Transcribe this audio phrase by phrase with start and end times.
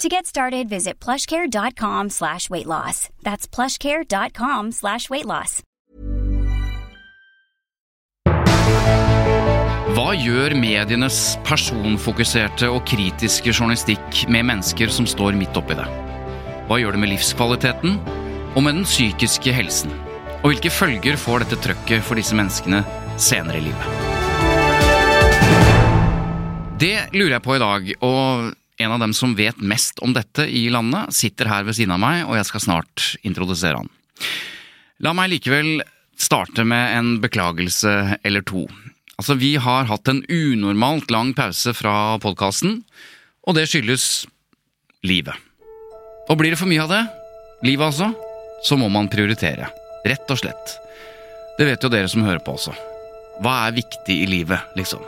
[0.00, 3.10] To get started, visit plushcare.com slash weight loss.
[3.22, 5.60] That's plushcare.com slash weight loss.
[9.90, 15.84] Hva gjør medienes personfokuserte og kritiske journalistikk med mennesker som står midt oppi det?
[16.70, 17.98] Hva gjør det med livskvaliteten
[18.54, 19.92] og med den psykiske helsen?
[20.40, 22.80] Og hvilke følger får dette trøkket for disse menneskene
[23.20, 23.84] senere i livet?
[26.80, 30.46] Det lurer jeg på i dag, og en av dem som vet mest om dette
[30.48, 33.90] i landet, sitter her ved siden av meg, og jeg skal snart introdusere han.
[35.04, 35.82] La meg likevel
[36.20, 38.66] starte med en beklagelse eller to.
[39.20, 42.80] Altså, vi har hatt en unormalt lang pause fra podkasten,
[43.44, 44.26] og det skyldes
[45.04, 45.36] livet.
[46.30, 47.02] Og blir det for mye av det,
[47.66, 48.12] livet altså,
[48.64, 49.68] så må man prioritere.
[50.08, 50.76] Rett og slett.
[51.58, 52.72] Det vet jo dere som hører på også.
[53.44, 55.04] Hva er viktig i livet, liksom?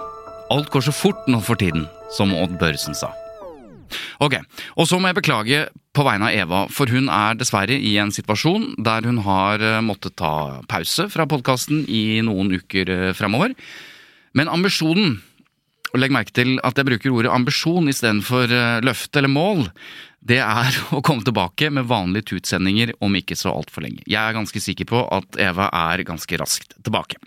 [0.53, 1.87] Alt går så fort nå for tiden,
[2.17, 3.13] som Odd Børresen sa.
[4.23, 4.39] Ok,
[4.77, 8.13] og så må jeg beklage på vegne av Eva, for hun er dessverre i en
[8.15, 13.57] situasjon der hun har eh, måttet ta pause fra podkasten i noen uker eh, fremover.
[14.39, 15.19] Men ambisjonen,
[15.93, 19.67] og legg merke til at jeg bruker ordet ambisjon istedenfor eh, løfte eller mål,
[20.23, 24.05] det er å komme tilbake med vanlige tutsendinger om ikke så altfor lenge.
[24.07, 27.21] Jeg er ganske sikker på at Eva er ganske raskt tilbake.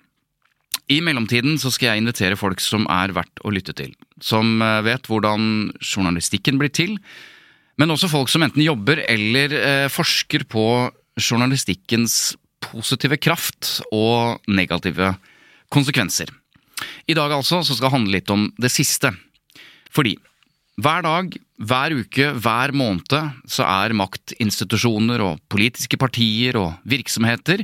[0.91, 3.95] I mellomtiden så skal jeg invitere folk som er verdt å lytte til.
[4.21, 6.99] Som eh, vet hvordan journalistikken blir til,
[7.81, 10.65] men også folk som enten jobber eller eh, forsker på
[11.17, 15.15] journalistikkens positive kraft og negative
[15.73, 16.29] konsekvenser.
[17.09, 19.11] I dag altså så skal det handle litt om det siste.
[19.95, 20.15] Fordi
[20.81, 23.15] hver dag, hver uke, hver måned
[23.47, 27.63] så er maktinstitusjoner og politiske partier og virksomheter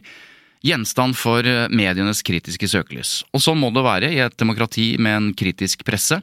[0.65, 3.21] gjenstand for medienes kritiske søkelys.
[3.33, 6.21] Og sånn må det være i et demokrati med en kritisk presse.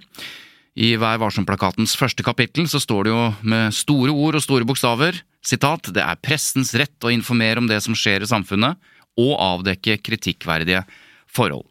[0.79, 5.19] I Vær varsom-plakatens første kapittel så står det jo med store ord og store bokstaver
[5.45, 8.79] sitat, det er pressens rett å informere om det som skjer i samfunnet,
[9.19, 10.85] og avdekke kritikkverdige
[11.35, 11.67] forhold.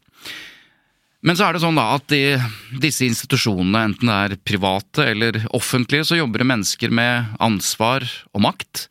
[1.26, 2.38] Men så er det sånn da at i
[2.84, 8.44] disse institusjonene, enten det er private eller offentlige, så jobber det mennesker med ansvar og
[8.46, 8.86] makt.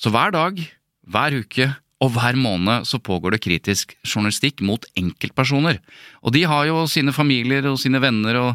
[0.00, 0.62] Så hver dag,
[1.06, 1.68] hver uke
[2.04, 5.80] og hver måned så pågår det kritisk journalistikk mot enkeltpersoner.
[6.20, 8.50] Og de har jo sine familier og sine venner og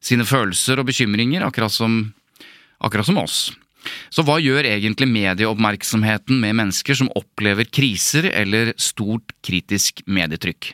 [0.00, 2.14] sine følelser og bekymringer, akkurat som,
[2.80, 3.50] akkurat som oss.
[4.10, 10.72] Så hva gjør egentlig medieoppmerksomheten med mennesker som opplever kriser eller stort kritisk medietrykk?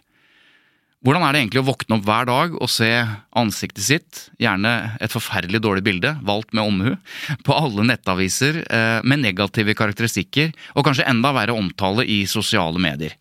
[1.03, 2.89] Hvordan er det egentlig å våkne opp hver dag og se
[3.35, 6.93] ansiktet sitt, gjerne et forferdelig dårlig bilde, valgt med omhu,
[7.43, 13.17] på alle nettaviser eh, med negative karakteristikker, og kanskje enda verre omtale i sosiale medier?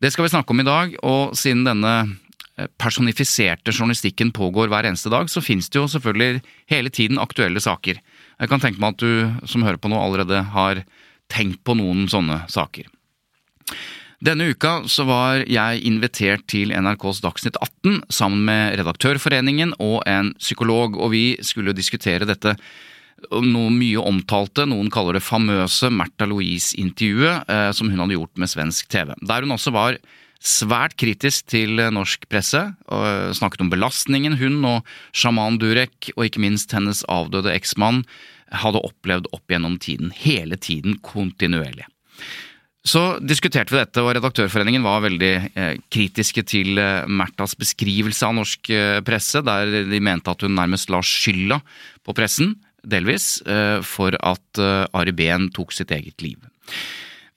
[0.00, 4.88] Det skal vi snakke om i dag, og siden denne eh, personifiserte journalistikken pågår hver
[4.88, 6.40] eneste dag, så finnes det jo selvfølgelig
[6.72, 8.00] hele tiden aktuelle saker.
[8.40, 10.80] Jeg kan tenke meg at du som hører på nå allerede har
[11.28, 12.88] tenkt på noen sånne saker.
[14.22, 20.32] Denne uka så var jeg invitert til NRKs Dagsnytt 18 sammen med Redaktørforeningen og en
[20.38, 22.54] psykolog, og vi skulle diskutere dette
[23.30, 28.52] noe mye omtalte, noen kaller det famøse Märtha Louise-intervjuet eh, som hun hadde gjort med
[28.52, 29.14] svensk TV.
[29.24, 29.98] Der hun også var
[30.44, 32.60] svært kritisk til norsk presse,
[32.92, 38.02] og snakket om belastningen hun og sjaman Durek, og ikke minst hennes avdøde eksmann,
[38.54, 40.12] hadde opplevd opp gjennom tiden.
[40.14, 41.88] Hele tiden kontinuerlig.
[42.84, 48.34] Så diskuterte vi dette, og Redaktørforeningen var veldig eh, kritiske til eh, Märthas beskrivelse av
[48.36, 51.62] norsk eh, presse, der de mente at hun nærmest la skylda
[52.04, 52.52] på pressen,
[52.84, 56.36] delvis, eh, for at Ari Behn tok sitt eget liv.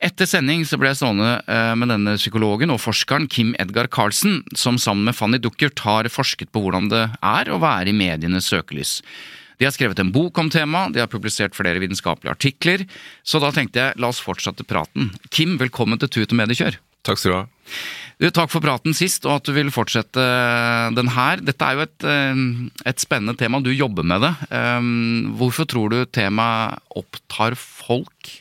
[0.04, 1.40] Etter sending så ble jeg stående
[1.80, 6.52] med denne psykologen og forskeren Kim Edgar Karlsen, som sammen med Fanny Duckert har forsket
[6.54, 9.00] på hvordan det er å være i medienes søkelys.
[9.58, 12.84] De har skrevet en bok om temaet, de har publisert flere vitenskapelige artikler,
[13.26, 15.10] så da tenkte jeg la oss fortsette praten.
[15.34, 16.78] Kim, velkommen til Tut og mediekjør.
[17.08, 17.46] Takk skal du ha.
[18.18, 20.24] Du, takk for praten sist, og at du vil fortsette
[20.98, 21.42] den her.
[21.46, 22.08] Dette er jo et,
[22.90, 24.34] et spennende tema, du jobber med det.
[25.38, 28.34] Hvorfor tror du temaet opptar folk?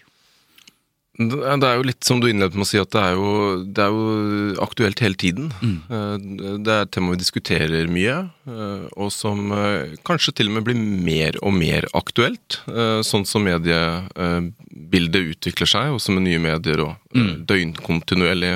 [1.16, 3.30] Det er jo litt som du innledet med å si, at det er jo,
[3.64, 5.48] det er jo aktuelt hele tiden.
[5.64, 5.76] Mm.
[5.88, 10.58] Eh, det er et tema vi diskuterer mye, eh, og som eh, kanskje til og
[10.58, 12.60] med blir mer og mer aktuelt.
[13.06, 17.32] Sånn som mediebildet utvikler seg, også med nye medier og mm.
[17.48, 18.52] døgnkontinuerlig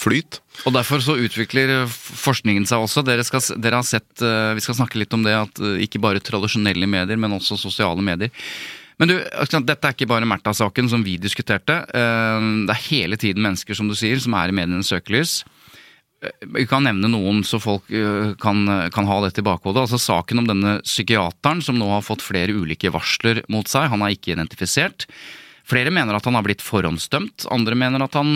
[0.00, 0.42] flyt.
[0.68, 3.04] Og Derfor så utvikler forskningen seg også.
[3.06, 6.88] Dere skal, dere har sett, Vi skal snakke litt om det, at ikke bare tradisjonelle
[6.90, 8.32] medier, men også sosiale medier
[9.02, 11.80] men du, dette er ikke bare Märtha-saken som vi diskuterte.
[11.90, 15.40] Eh, det er hele tiden mennesker, som du sier, som er i medienes søkelys.
[16.22, 18.62] Eh, vi kan nevne noen så folk eh, kan,
[18.94, 19.88] kan ha dette i bakhodet.
[19.88, 23.90] Altså Saken om denne psykiateren som nå har fått flere ulike varsler mot seg.
[23.90, 25.08] Han er ikke identifisert.
[25.68, 28.32] Flere mener at han har blitt forhåndsdømt, andre mener at han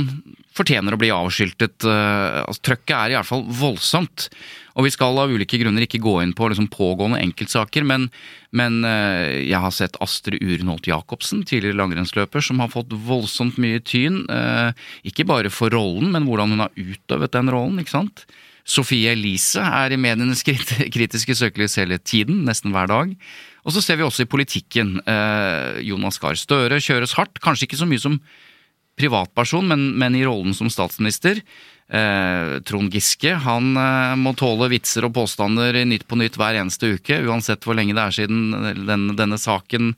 [0.57, 1.85] fortjener å bli avskiltet.
[1.85, 4.29] Altså, trøkket er i hvert fall voldsomt.
[4.77, 8.11] Og vi skal av ulike grunner ikke gå inn på liksom pågående enkeltsaker, men,
[8.57, 13.81] men eh, jeg har sett Astrid Urnholt Jacobsen, tidligere langrennsløper, som har fått voldsomt mye
[13.81, 14.23] tyn.
[14.29, 17.81] Eh, ikke bare for rollen, men hvordan hun har utøvet den rollen.
[17.81, 18.27] ikke sant?
[18.67, 23.13] Sofie Elise er i medienes kritiske søkelys hele tiden, nesten hver dag.
[23.67, 25.01] Og så ser vi også i politikken.
[25.03, 28.21] Eh, Jonas Gahr Støre kjøres hardt, kanskje ikke så mye som
[28.97, 31.43] privatperson, men, men i rollen som statsminister.
[31.87, 36.95] Eh, Trond Giske han eh, må tåle vitser og påstander Nytt på Nytt hver eneste
[36.95, 38.55] uke, uansett hvor lenge det er siden
[38.87, 39.93] den, denne saken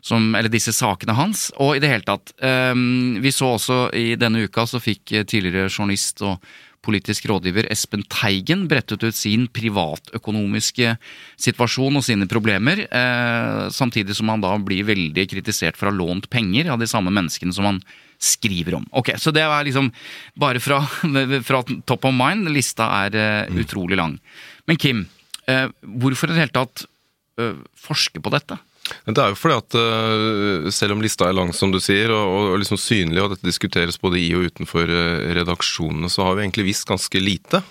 [0.00, 1.50] som, eller disse sakene hans.
[1.60, 2.32] Og i det hele tatt.
[3.20, 6.40] Vi så også i denne uka så fikk tidligere journalist og
[6.84, 10.94] politisk rådgiver Espen Teigen brettet ut sin privatøkonomiske
[11.40, 15.98] situasjon og sine problemer, eh, samtidig som han da blir veldig kritisert for å ha
[15.98, 17.82] lånt penger av de samme menneskene som han
[18.20, 18.86] skriver om.
[18.92, 19.92] Ok, Så det er liksom
[20.36, 20.80] bare fra,
[21.48, 22.48] fra top of mind.
[22.52, 24.18] Lista er uh, utrolig lang.
[24.68, 25.06] Men Kim,
[25.48, 26.86] uh, hvorfor i det hele tatt
[27.80, 28.58] forske på dette?
[29.06, 32.60] Det er jo fordi at selv om lista er lang, som du sier, og, og
[32.62, 34.90] liksom synlig, og dette diskuteres både i og utenfor
[35.38, 37.62] redaksjonene, så har vi egentlig visst ganske lite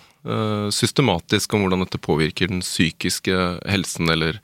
[0.75, 3.35] systematisk om hvordan dette påvirker den psykiske
[3.71, 4.41] helsen eller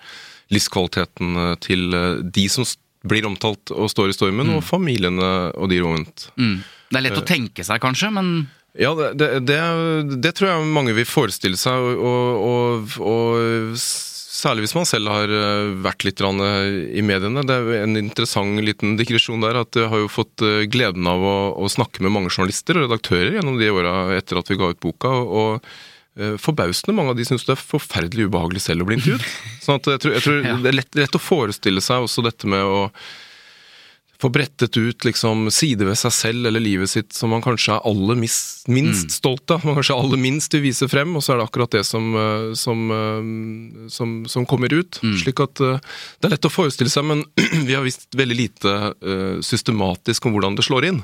[0.54, 1.92] livskvaliteten til
[2.32, 2.64] de som
[3.06, 4.58] blir omtalt og står i stormen, mm.
[4.60, 6.30] og familiene og de rundt.
[6.40, 6.60] Mm.
[6.90, 8.32] Det er lett å eh, tenke seg, kanskje, men
[8.76, 9.60] ja, det, det,
[10.20, 13.78] det, tror jeg mange vil forestille seg, og, og, og,
[14.36, 17.46] særlig hvis man selv har eh, vært litt i mediene.
[17.48, 21.24] Det er en interessant liten digresjon der, at jeg har jo fått eh, gleden av
[21.24, 24.74] å, å snakke med mange journalister og redaktører gjennom de åra etter at vi ga
[24.76, 25.12] ut boka.
[25.12, 25.68] og
[26.16, 29.24] Eh, forbausende mange av de syns det er forferdelig ubehagelig selv å bli intervjuet.
[29.60, 30.38] Sånn at jeg tror, jeg tror.
[30.64, 32.86] Det er lett, lett, å forestille seg også dette med å
[34.26, 37.88] få brettet ut liksom sider ved seg selv eller livet sitt som man kanskje er
[37.88, 39.16] aller minst, minst mm.
[39.16, 41.84] stolt av, man kanskje aller minst vil vise frem, og så er det akkurat det
[41.88, 45.02] som, eh, som, eh, som, som kommer ut.
[45.04, 45.18] Mm.
[45.22, 47.26] Slik at det er lett å forestille seg, men
[47.68, 48.78] vi har visst veldig lite
[49.46, 51.04] systematisk om hvordan det slår inn.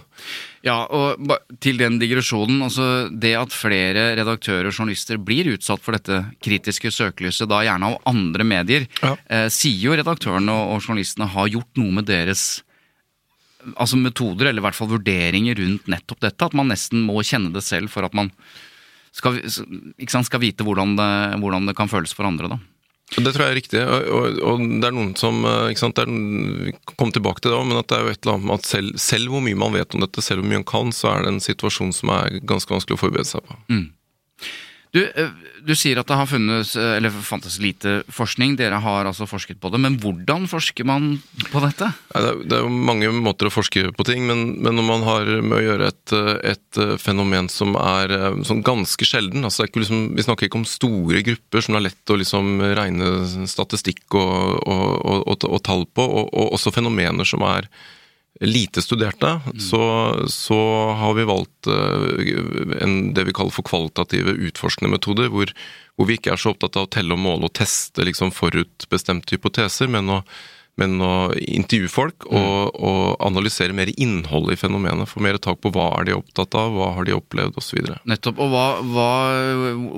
[0.66, 1.32] Ja, og
[1.62, 2.62] til den digresjonen.
[2.62, 7.92] altså Det at flere redaktører og journalister blir utsatt for dette kritiske søkelyset, da gjerne
[7.92, 9.16] av andre medier, ja.
[9.30, 12.62] eh, sier jo redaktørene og, og, journalistene har gjort noe med deres
[13.76, 16.50] altså metoder, eller i hvert fall vurderinger rundt nettopp dette.
[16.50, 18.32] At man nesten må kjenne det selv for at man
[19.16, 22.54] skal, sant, skal vite hvordan det, hvordan det kan føles for andre.
[22.54, 22.60] da.
[23.12, 26.00] Det tror jeg er riktig, og, og, og det er noen som eh, ikke sant,
[26.00, 26.12] er,
[26.96, 28.70] kommer tilbake til det òg, men at det er jo et eller annet med at
[28.70, 31.26] selv, selv, hvor mye man vet om dette, selv hvor mye man kan, så er
[31.26, 33.58] det en situasjon som er ganske vanskelig å forberede seg på.
[33.74, 33.84] Mm.
[34.92, 35.30] Du, eh,
[35.64, 38.58] du, sier at det har funnes, eh, eller fantes lite forskning.
[38.60, 39.80] Dere har altså forsket på det.
[39.80, 41.14] Men hvordan forsker man
[41.48, 41.88] på dette?
[42.12, 45.56] Det er jo mange måter å forske på ting, men, men når man har med
[45.56, 46.16] å gjøre et,
[46.56, 48.18] et eh, fenomen som er
[48.48, 52.12] sånn ganske sjelden altså liksom, Vi snakker ikke om store grupper som det er lett
[52.12, 57.70] å liksom regne statistikk og, og, og, og tall på, og også fenomener som er
[58.40, 59.60] lite studerte, mm.
[59.60, 59.82] så,
[60.28, 60.60] så,
[60.98, 65.52] har vi valgt uh, en, det vi kaller for kvalitative utforskende metoder, hvor,
[65.96, 69.36] hvor, vi ikke er så opptatt av å telle og måle og teste liksom forutbestemte
[69.36, 70.22] hypoteser, men å
[70.80, 72.78] men å intervjue folk og, mm.
[72.80, 75.10] og, analysere mer innholdet i fenomenet.
[75.10, 77.82] Få mer tak på hva er de opptatt av, hva har de opplevd osv.
[78.10, 78.40] Nettopp.
[78.42, 79.10] Og hva, hva,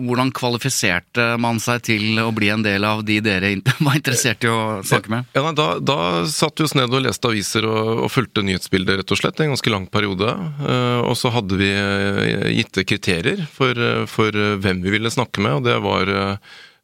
[0.08, 3.54] hvordan kvalifiserte man seg til å bli en del av de dere
[3.86, 5.30] var interessert i å snakke med?
[5.38, 6.00] Ja, nei, da, da
[6.30, 9.40] satt vi oss ned og leste aviser og, og fulgte nyhetsbildet, rett og slett.
[9.44, 10.34] En ganske lang periode.
[10.34, 15.44] Eh, og så hadde vi eh, gitte kriterier for, eh, for hvem vi ville snakke
[15.44, 16.12] med, og det var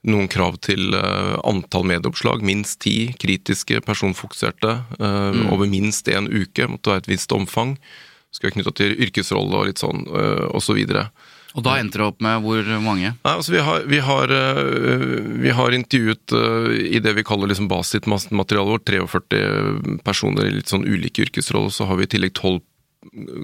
[0.08, 2.44] noen krav til uh, antall medieoppslag.
[2.46, 5.50] Minst ti kritiske, personfokuserte, uh, mm.
[5.54, 6.70] over minst én uke.
[6.72, 7.76] Måtte være et visst omfang.
[8.32, 11.10] Skal være knytta til yrkesrolle og litt sånn, uh, og så videre.
[11.58, 13.10] Og da endte det opp med hvor mange?
[13.10, 14.32] Nei, altså Vi har, vi har,
[15.42, 16.36] vi har intervjuet
[16.94, 19.40] i det vi kaller liksom basismaterialet vårt, 43
[20.06, 21.74] personer i litt sånn ulike yrkesroller.
[21.74, 22.62] Så har vi i tillegg 12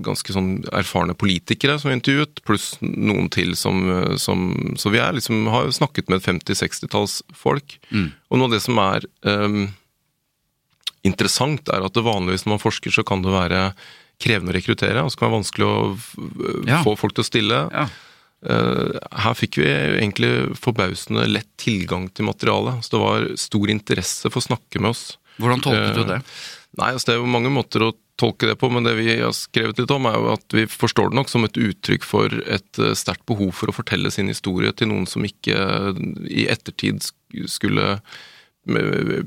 [0.06, 3.82] ganske sånn erfarne politikere som vi intervjuet, pluss noen til som,
[4.22, 4.48] som
[4.80, 7.78] Så vi er liksom, har snakket med 50-60-talls folk.
[7.90, 8.12] Mm.
[8.30, 9.68] Og noe av det som er um,
[11.08, 13.70] interessant, er at det vanligvis når man forsker, så kan det være
[14.22, 15.78] krevende å rekruttere, og så kan det være vanskelig å
[16.70, 16.82] ja.
[16.86, 17.62] få folk til å stille.
[17.74, 17.88] Ja.
[18.46, 18.94] Uh,
[19.26, 20.32] her fikk vi egentlig
[20.62, 22.86] forbausende lett tilgang til materialet.
[22.86, 25.08] Så det var stor interesse for å snakke med oss.
[25.42, 26.22] Hvordan tolket du det?
[26.76, 29.34] Nei, altså Det er jo mange måter å tolke det på, men det vi har
[29.36, 32.80] skrevet litt om, er jo at vi forstår det nok som et uttrykk for et
[32.80, 35.58] uh, sterkt behov for å fortelle sin historie til noen som ikke
[36.32, 37.04] i ettertid
[37.52, 37.98] skulle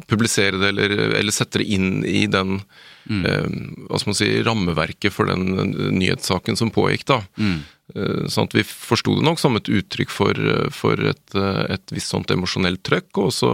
[0.08, 2.56] publisere det eller, eller sette det inn i den
[3.08, 3.24] mm.
[3.24, 3.48] eh,
[3.88, 7.08] hva skal man si, rammeverket for den nyhetssaken som pågikk.
[7.08, 7.22] da.
[7.40, 7.58] Mm.
[7.96, 11.36] Eh, sånn at vi forsto det nok som et uttrykk for, for et,
[11.72, 13.52] et visst sånt emosjonelt trøkk, og også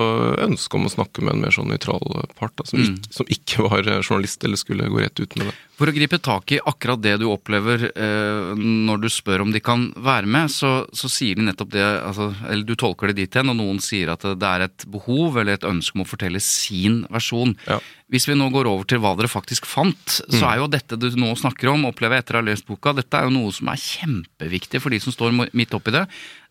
[0.48, 2.02] ønske om å snakke med en mer sånn nøytral
[2.34, 2.88] part, da, som, mm.
[2.96, 5.56] ikke, som, ikke, var journalist eller skulle gå rett ut med det.
[5.78, 9.62] For å gripe tak i akkurat det du opplever eh, når du spør om de
[9.62, 13.38] kan være med, så, så sier de nettopp det, altså, eller du tolker det dit
[13.38, 16.42] hen, og noen sier at det er et behov eller et ønske om å fortelle
[16.42, 17.56] sin versjon.
[17.66, 17.80] Ja.
[18.14, 20.46] Hvis vi nå går over til hva dere faktisk fant, så mm.
[20.46, 23.18] er jo dette du nå snakker om, opplever jeg etter å ha lest boka, dette
[23.18, 26.04] er jo noe som er kjempeviktig for de som står midt oppi det.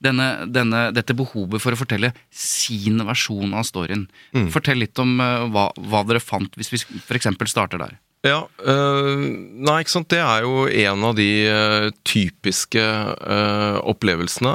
[0.03, 4.09] Denne, denne, dette behovet for å fortelle sin versjon av storyen.
[4.35, 4.49] Mm.
[4.51, 7.31] Fortell litt om uh, hva, hva, dere fant, hvis vi f.eks.
[7.47, 7.95] starter der.
[8.23, 10.07] Ja, øh, nei, ikke sant.
[10.13, 14.53] Det er jo en av de øh, typiske øh, opplevelsene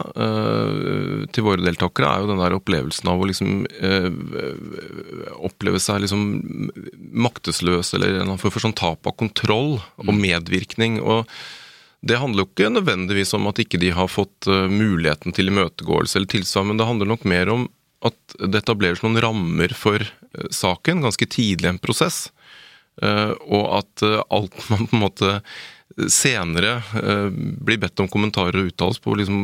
[1.36, 2.08] til våre deltakere.
[2.08, 3.66] er jo den der opplevelsen av å liksom
[5.44, 6.22] oppleve seg liksom
[7.28, 10.22] maktesløs, eller en form for sånn tap av kontroll og mm.
[10.24, 11.00] medvirkning.
[11.04, 11.28] og
[12.00, 16.30] det handler jo ikke nødvendigvis om at ikke de har fått muligheten til imøtegåelse eller
[16.30, 17.68] tilsvar, men det handler nok mer om
[18.06, 20.06] at det etableres noen rammer for
[20.54, 22.28] saken ganske tidlig i en prosess.
[23.02, 25.34] Eh, og at eh, alt man på en måte
[26.12, 29.38] senere eh, blir bedt om kommentarer og uttalelser på, liksom,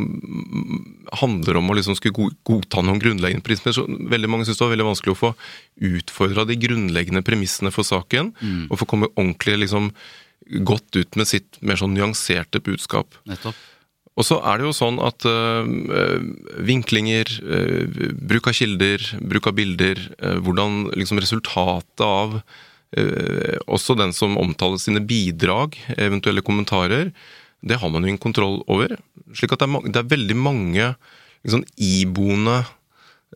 [1.20, 3.74] handler om å liksom skulle godta noen grunnleggende premisser.
[3.74, 5.32] Så veldig mange syns det var veldig vanskelig å få
[5.94, 8.66] utfordra de grunnleggende premissene for saken, mm.
[8.68, 9.90] og få komme ordentlig liksom,
[10.68, 13.16] godt ut med sitt mer sånn nyanserte budskap.
[13.30, 13.58] Nettopp.
[14.14, 15.64] Og så er det jo sånn at øh,
[16.62, 22.38] vinklinger, øh, bruk av kilder, bruk av bilder, øh, hvordan liksom resultatet av
[23.66, 27.10] også den som omtaler sine bidrag, eventuelle kommentarer,
[27.64, 28.96] det har man jo ingen kontroll over.
[29.34, 30.88] Slik at det er, det er veldig mange
[31.44, 32.60] liksom, iboende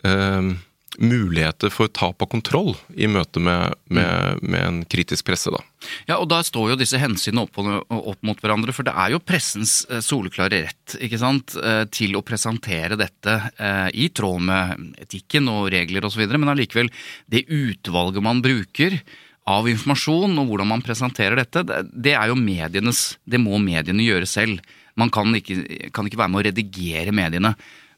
[0.04, 0.56] eh,
[0.98, 5.52] muligheter for tap av kontroll i møte med, med, med, en kritisk presse.
[5.54, 5.60] Da.
[6.10, 8.74] Ja, og Da står jo disse hensynene opp, opp, mot hverandre.
[8.74, 13.38] For det er jo pressens eh, soleklare rett ikke sant, eh, til å presentere dette
[13.56, 16.26] eh, i tråd med etikken og regler osv.
[16.34, 16.92] Men allikevel,
[17.30, 18.98] det utvalget man bruker
[19.48, 24.28] av informasjon og hvordan man presenterer dette, det er jo medienes Det må mediene gjøre
[24.28, 24.64] selv.
[24.98, 27.54] Man kan ikke, kan ikke være med å redigere mediene.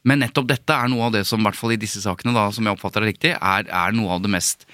[0.07, 2.47] Men nettopp dette er noe av det som i hvert fall i disse sakene, da,
[2.53, 4.65] som jeg oppfatter det riktig, er, er noe av det mest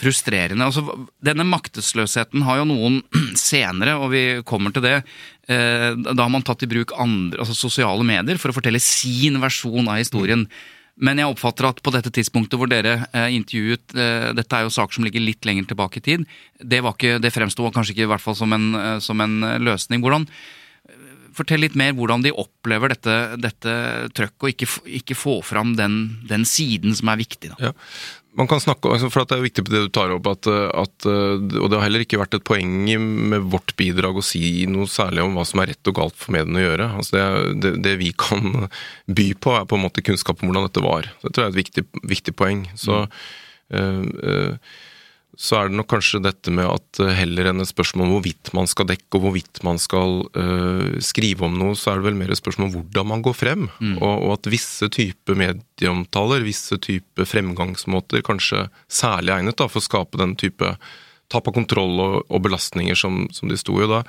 [0.00, 0.66] frustrerende.
[0.66, 0.82] Altså,
[1.22, 3.00] denne maktesløsheten har jo noen
[3.38, 4.96] senere, og vi kommer til det,
[5.46, 9.38] eh, da har man tatt i bruk andre, altså sosiale medier for å fortelle sin
[9.42, 10.48] versjon av historien.
[10.48, 10.73] Mm.
[10.94, 14.74] Men jeg oppfatter at på dette tidspunktet hvor dere eh, intervjuet eh, Dette er jo
[14.74, 16.26] saker som ligger litt lenger tilbake i tid.
[16.60, 19.58] Det, ikke, det fremsto kanskje ikke i hvert fall som en, eh, som en eh,
[19.58, 20.04] løsning.
[20.04, 20.28] Hvordan,
[21.34, 23.78] Fortell litt mer hvordan de opplever dette, dette
[24.16, 24.68] trøkket, og ikke,
[25.00, 27.54] ikke, få fram den, den, siden som er viktig.
[27.54, 27.70] Da.
[27.70, 27.74] Ja
[28.34, 31.06] man kan snakke, om, for Det er viktig på det du tar opp, at, at,
[31.06, 32.72] og det har heller ikke vært et poeng
[33.30, 36.34] med vårt bidrag å si noe særlig om hva som er rett og galt for
[36.34, 36.88] mediene å gjøre.
[36.98, 37.26] Altså det,
[37.62, 38.66] det, det, vi kan
[39.20, 41.08] by på, er på en måte kunnskap om hvordan dette var.
[41.20, 41.86] Så Det tror jeg er et viktig,
[42.16, 42.66] viktig poeng.
[42.80, 43.14] Så mm.
[43.78, 44.74] øh, øh,
[45.36, 48.50] så er det nok kanskje dette med at eh, heller enn et spørsmål om hvorvidt
[48.56, 52.18] man skal dekke og hvorvidt man skal uh, skrive om noe, så er det vel
[52.18, 53.64] mer et spørsmål om hvordan man går frem.
[53.80, 53.96] Mm.
[53.96, 59.88] Og, og, at visse typer medieomtaler, visse typer fremgangsmåter, kanskje særlig egnet da, for å
[59.88, 60.76] skape den type
[61.32, 63.90] tap av kontroll og, og belastninger som, som, de sto i.
[63.90, 64.04] Da,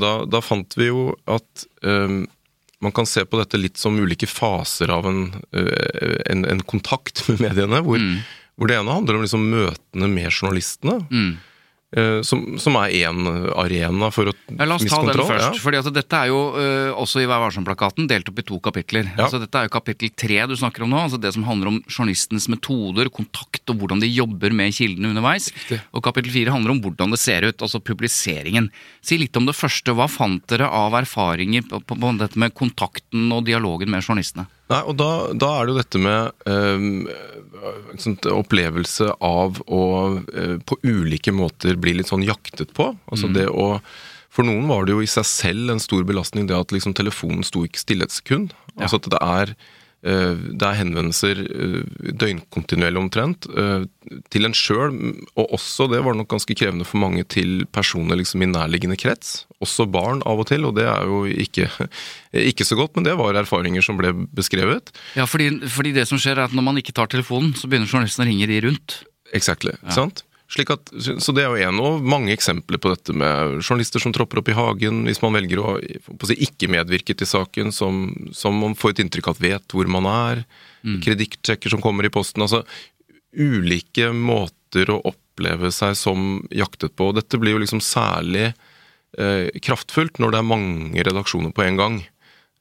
[0.00, 2.22] da, da fant vi jo at um,
[2.84, 7.42] man kan se på dette litt som ulike faser av en, en, en kontakt med
[7.48, 7.82] mediene.
[7.82, 8.20] hvor mm
[8.58, 10.98] hvor det ene handler om liksom møtene med journalistene.
[11.14, 11.36] Mm.
[11.96, 13.22] Eh, som, som er én
[13.56, 15.54] arena for å Ja, la oss ta den først.
[15.56, 15.60] ja.
[15.62, 19.08] fordi at Dette er jo uh, også i Vær varsom-plakaten delt opp i to kapitler.
[19.14, 19.24] Ja.
[19.24, 20.98] Altså Dette er jo kapittel tre du snakker om nå.
[21.06, 25.48] altså Det som handler om journalistenes metoder, kontakt og hvordan de jobber med kildene underveis.
[25.96, 28.68] Og kapittel fire handler om hvordan det ser ut, altså publiseringen.
[29.00, 29.96] Si litt om det første.
[29.96, 34.44] Hva fant dere av erfaringer på, på, på dette med kontakten og dialogen med journalistene?
[34.68, 36.82] Nei, og da, da er det jo dette med eh,
[37.94, 39.82] en sånn opplevelse av å
[40.28, 42.92] eh, på ulike måter bli litt sånn jaktet på.
[43.08, 43.78] Altså det å
[44.28, 47.42] For noen var det jo i seg selv en stor belastning det at liksom telefonen
[47.46, 48.52] sto ikke stille et sekund.
[48.76, 49.54] Altså at det er
[49.98, 53.86] det er henvendelser eh, døgnkontinuerlig omtrent eh,
[54.30, 54.94] til en sjøl,
[55.34, 59.42] og også, det var nok ganske krevende for mange, til personer liksom i nærliggende krets.
[59.64, 61.66] Også barn av og til, og det er jo ikke,
[62.52, 64.94] ikke så godt, men det var erfaringer som ble beskrevet.
[65.18, 67.90] Ja, fordi, fordi det som skjer er at Når man ikke tar telefonen, så begynner
[67.90, 69.00] journalisten å ringe de rundt.
[69.34, 70.22] Exactly, sant?
[70.48, 74.14] Slik at, så det er jo en og mange eksempler på dette med journalister som
[74.16, 75.74] tropper opp i hagen, hvis man velger å,
[76.08, 79.44] på å si, ikke medvirke til saken, som, som man får et inntrykk av at
[79.44, 80.46] vet hvor man er,
[81.04, 82.62] kredittsjekker som kommer i posten, altså
[83.36, 87.10] ulike måter å oppleve seg som jaktet på.
[87.10, 91.80] Og dette blir jo liksom særlig eh, kraftfullt når det er mange redaksjoner på en
[91.80, 91.98] gang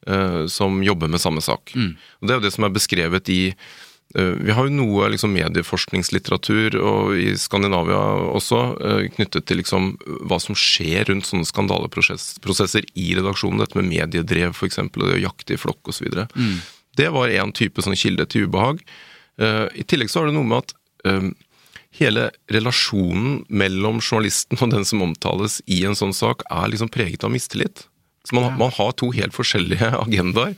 [0.08, 1.72] eh, som jobber med samme sak.
[2.20, 3.42] Og Det er jo det som er beskrevet i
[4.16, 8.00] vi har jo noe liksom, medieforskningslitteratur og i Skandinavia
[8.32, 9.90] også eh, knyttet til liksom,
[10.30, 13.60] hva som skjer rundt sånne skandaleprosesser i redaksjonen.
[13.62, 14.80] Dette med mediedrev f.eks.
[14.86, 16.08] og det å jakte i flokk osv.
[16.34, 16.56] Mm.
[16.98, 18.80] Det var én type sånn kilde til ubehag.
[19.38, 20.74] Uh, I tillegg så har det noe med at
[21.06, 21.30] um,
[22.00, 27.28] hele relasjonen mellom journalisten og den som omtales i en sånn sak, er liksom preget
[27.28, 27.86] av mistillit.
[28.28, 30.56] Så man, man har to helt forskjellige agendaer.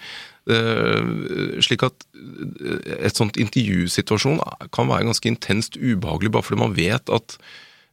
[0.53, 4.41] Eh, slik at eh, et sånt intervjusituasjon
[4.75, 7.39] kan være ganske intenst ubehagelig, bare fordi man vet at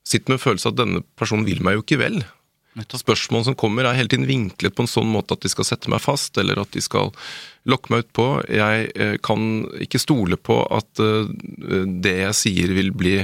[0.06, 2.20] Sitter med en følelse at denne personen vil meg jo ikke vel.
[2.94, 5.90] Spørsmål som kommer er hele tiden vinklet på en sånn måte at de skal sette
[5.90, 7.10] meg fast, eller at de skal
[7.66, 8.26] lokke meg utpå.
[8.46, 11.02] Jeg eh, kan ikke stole på at
[12.06, 13.16] det jeg sier vil bli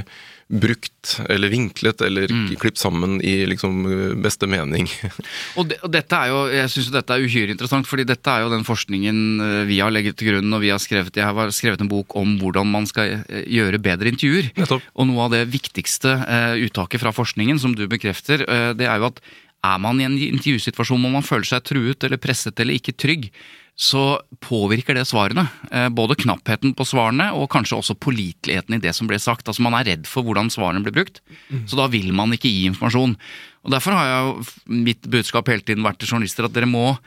[0.53, 3.83] brukt eller vinklet eller klippet sammen i liksom
[4.23, 4.87] beste mening.
[5.59, 8.29] Og, de, og dette er jo, jeg synes jo dette er uhyre interessant, fordi dette
[8.31, 10.53] er jo den forskningen eh, vi har legget til grunn.
[10.55, 13.81] og vi har skrevet, Jeg har skrevet en bok om hvordan man skal eh, gjøre
[13.83, 14.51] bedre intervjuer.
[14.57, 14.85] Nettopp.
[14.95, 19.01] Og noe av det viktigste uh, uttaket fra forskningen, som du bekrefter, uh, det er
[19.01, 19.21] jo at
[19.63, 23.29] er man i en intervjusituasjon hvor man føler seg truet eller presset eller ikke trygg,
[23.75, 25.47] så påvirker det svarene.
[25.71, 29.47] Eh, både knappheten på svarene og kanskje også påliteligheten i det som ble sagt.
[29.49, 31.23] Altså Man er redd for hvordan svarene blir brukt,
[31.65, 33.17] så da vil man ikke gi informasjon.
[33.63, 36.97] Og Derfor har jeg mitt budskap hele tiden vært til journalister at dere må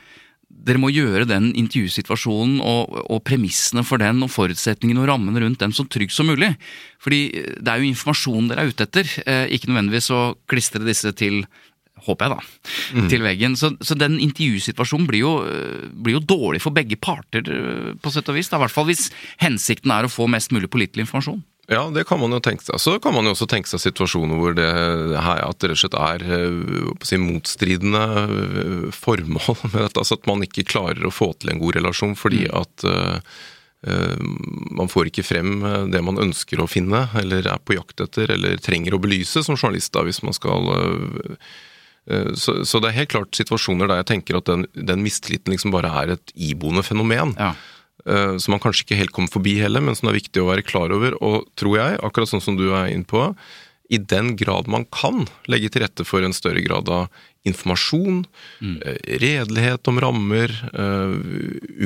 [0.47, 5.59] dere må gjøre den intervjusituasjonen og, og premissene for den og forutsetningene og rammene rundt
[5.61, 6.53] den så trygg som mulig.
[7.03, 7.19] Fordi
[7.59, 11.43] det er jo informasjon dere er ute etter, eh, ikke nødvendigvis å klistre disse til
[12.05, 13.57] håper jeg, da, til veggen.
[13.59, 15.33] Så, så den intervjusituasjonen blir jo,
[15.97, 18.51] blir jo dårlig for begge parter, øh, på sett og vis.
[18.51, 18.59] da.
[18.59, 19.09] I hvert fall hvis
[19.43, 21.43] hensikten er å få mest mulig pålitelig informasjon.
[21.67, 22.79] Ja, det kan man jo tenke seg.
[22.79, 24.67] Så kan man jo også tenke seg situasjoner hvor det,
[25.19, 29.99] her, at det rett og slett er eh, si, motstridende eh, formål med dette.
[29.99, 33.35] Altså at man ikke klarer å få til en god relasjon fordi at eh,
[33.83, 34.15] eh,
[34.79, 38.31] man får ikke frem eh, det man ønsker å finne, eller er på jakt etter,
[38.37, 41.57] eller trenger å belyse som journalist, da, hvis man skal eh, eh,
[42.39, 45.73] så, så det er helt klart situasjoner der jeg tenker at den, den mistilliten liksom
[45.75, 47.35] bare er et iboende fenomen.
[47.39, 47.53] Ja.
[48.05, 50.51] eh, som man kanskje ikke helt kommer forbi heller, men som det er viktig å
[50.51, 51.17] være klar over.
[51.19, 53.29] Og tror jeg, akkurat sånn som du er inne på,
[53.89, 57.07] i den grad man kan legge til rette for en større grad av
[57.47, 58.25] informasjon,
[58.59, 58.79] mm.
[59.23, 61.13] redelighet om rammer, eh,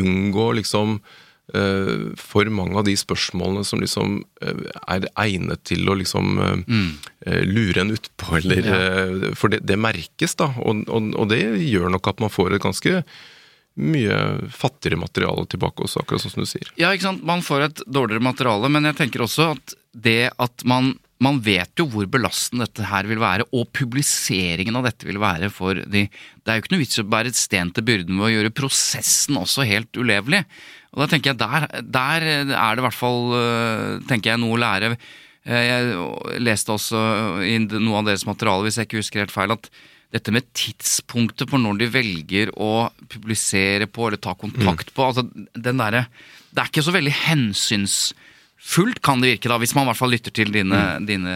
[0.01, 1.19] unngå liksom eh,
[1.51, 4.63] for mange av de spørsmålene som liksom eh,
[4.95, 6.87] er egnet til å liksom mm.
[7.25, 11.41] eh, lure en utpå, eller eh, For det, det merkes, da, og, og, og det
[11.67, 13.03] gjør nok at man får et ganske
[13.81, 14.17] mye
[14.51, 16.71] fattigere materiale tilbake også, akkurat sånn som du sier.
[16.79, 17.23] Ja, ikke sant.
[17.27, 21.77] Man får et dårligere materiale, men jeg tenker også at det at man man vet
[21.77, 26.07] jo hvor belastende dette her vil være, og publiseringen av dette vil være for de
[26.09, 28.53] Det er jo ikke noe vits å bære et sten til byrden ved å gjøre
[28.57, 30.41] prosessen også helt ulevelig.
[30.91, 34.57] Og da tenker jeg der, der er det i hvert fall øh, tenker jeg, noe
[34.57, 34.95] å lære.
[35.45, 37.03] Eh, Jeg leste også
[37.45, 39.69] i noe av deres materiale, hvis jeg ikke husker helt feil, at
[40.11, 45.23] dette med tidspunktet for når de velger å publisere på eller ta kontakt på altså
[45.55, 46.03] den der,
[46.51, 47.13] Det er ikke så veldig
[48.61, 51.05] fullt, kan det virke, da, hvis man i hvert fall lytter til dine, mm.
[51.09, 51.35] dine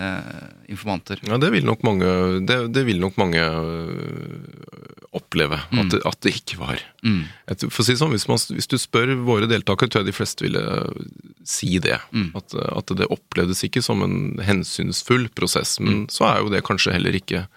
[0.72, 1.20] informanter.
[1.26, 2.10] Ja, det vil nok mange,
[2.46, 5.60] det, det vil nok mange øh, oppleve.
[5.72, 5.82] Mm.
[5.82, 6.84] At, det, at, det, ikke var.
[7.06, 7.24] Mm.
[7.66, 10.46] For å si sånn, hvis, man, hvis, du spør våre deltakere, tror jeg de fleste
[10.46, 11.08] ville øh,
[11.48, 11.98] si det.
[12.14, 12.30] Mm.
[12.38, 15.80] At, at, det opplevdes ikke som en hensynsfull prosess.
[15.82, 16.12] Men mm.
[16.14, 17.48] så er jo det kanskje heller ikke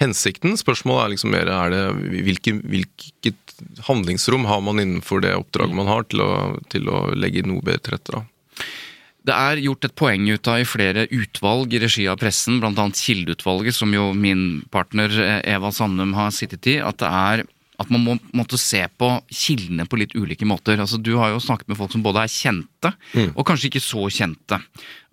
[0.00, 0.56] hensikten.
[0.60, 1.84] Spørsmålet er liksom mer er det,
[2.28, 3.40] hvilke, hvilket
[3.88, 6.30] handlingsrom har man innenfor det oppdraget man har, til å,
[6.72, 8.22] til å legge noe bedre til rette.
[9.26, 12.86] Det er gjort et poeng ut av i flere utvalg i regi av pressen, bl.a.
[12.96, 17.44] Kildeutvalget, som jo min partner eh, Eva Sandum har sittet i, at det er
[17.80, 20.76] at man må måtte se på kildene på litt ulike måter.
[20.82, 23.30] Altså, du har jo snakket med folk som både er kjente, mm.
[23.32, 24.58] og kanskje ikke så kjente.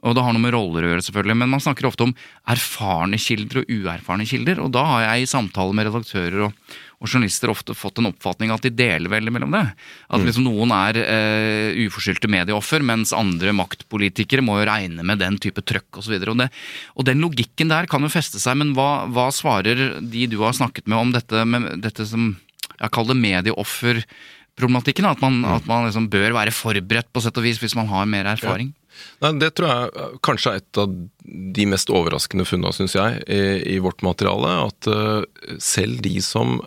[0.05, 2.11] Og det har noe med roller å gjøre, selvfølgelig, men man snakker ofte om
[2.51, 4.59] erfarne kilder og uerfarne kilder.
[4.65, 8.49] Og da har jeg i samtale med redaktører og, og journalister ofte fått en oppfatning
[8.49, 9.63] at de deler veldig mellom det.
[10.09, 10.23] At mm.
[10.25, 15.61] liksom noen er eh, uforskyldte medieoffer, mens andre maktpolitikere må jo regne med den type
[15.61, 16.15] trøkk osv.
[16.17, 16.63] Og, og,
[16.97, 20.57] og den logikken der kan jo feste seg, men hva, hva svarer de du har
[20.57, 22.31] snakket med om dette, med dette som
[22.77, 25.05] jeg kaller det medieofferproblematikken.
[25.09, 25.53] At man, mm.
[25.53, 28.73] at man liksom bør være forberedt på sett og vis hvis man har mer erfaring.
[28.73, 28.83] Ja.
[29.21, 30.95] Nei, Det tror jeg kanskje er et av
[31.57, 33.41] de mest overraskende funnene, syns jeg, i,
[33.75, 34.55] i, vårt materiale.
[34.65, 35.21] At uh,
[35.61, 36.57] selv de som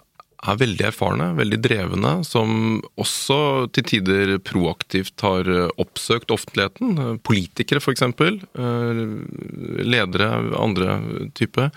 [0.48, 5.48] er veldig erfarne, veldig drevne, som også til tider proaktivt har
[5.80, 9.02] oppsøkt offentligheten, politikere f.eks., uh,
[9.84, 10.96] ledere, andre
[11.36, 11.70] type,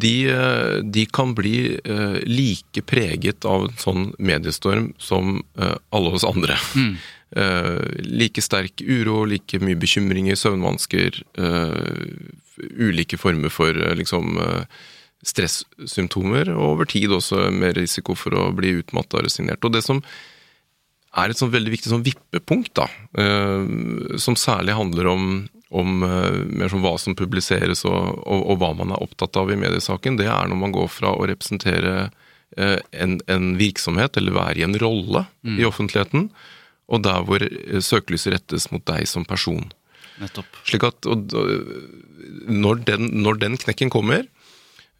[0.00, 1.74] de, eh, de, kan bli
[2.22, 6.58] like preget av en sånn mediestorm som alle oss andre.
[6.78, 6.94] Mm.
[8.20, 11.20] Like sterk uro, like mye bekymringer, søvnvansker,
[12.58, 14.40] ulike former for liksom
[15.26, 19.64] stressymptomer, og over tid også mer risiko for å bli utmatta og resignert.
[19.66, 20.00] Og det som
[21.20, 22.86] er et sånn veldig viktig sånn vippepunkt, da,
[24.22, 25.26] som særlig handler om
[25.70, 29.52] om uh, mer som hva som publiseres og, og, og, hva man er opptatt av
[29.52, 34.34] i mediesaken, det er når man går fra å representere uh, en, en, virksomhet, eller
[34.34, 35.60] være i en rolle mm.
[35.60, 36.26] i offentligheten,
[36.90, 37.44] og der hvor
[37.86, 39.68] søkelyset rettes mot deg som person.
[40.18, 40.58] Nettopp.
[40.66, 41.30] Slik at og,
[42.50, 44.26] når, den, når, den, knekken kommer,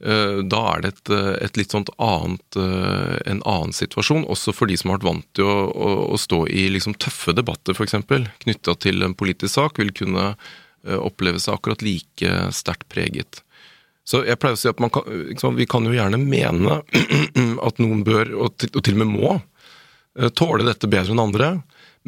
[0.00, 1.10] da er det et,
[1.44, 5.44] et litt sånt annet, en annen situasjon, også for de som har vært vant til
[5.44, 7.98] å, å, å stå i liksom tøffe debatter, f.eks.,
[8.46, 10.30] knytta til en politisk sak, vil kunne
[10.86, 13.42] Eh, oppleve seg akkurat like sterkt preget.
[14.04, 16.80] Så jeg pleier å si at kan, liksom, vi kan jo gjerne mene
[17.68, 19.34] at noen bør, og til, og til og med må,
[20.16, 21.50] eh, tåle dette bedre enn andre,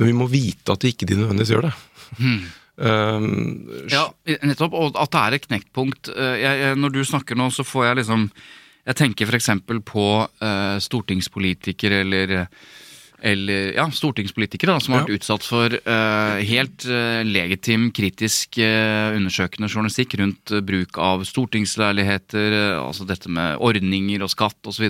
[0.00, 1.74] men vi må vite at ikke de nødvendigvis gjør det.
[2.16, 2.40] Hmm.
[2.76, 4.06] Um, ja,
[4.46, 4.76] nettopp.
[4.78, 6.12] Og at det er et knekkpunkt.
[6.16, 8.28] Jeg, jeg, når du snakker nå, så får jeg liksom
[8.82, 9.50] Jeg tenker f.eks.
[9.86, 12.32] på uh, stortingspolitikere eller
[13.22, 19.14] eller ja, stortingspolitikere da, som har vært utsatt for uh, helt uh, legitim, kritisk uh,
[19.14, 24.88] undersøkende journalistikk rundt bruk av stortingsleiligheter, altså dette med ordninger og skatt osv.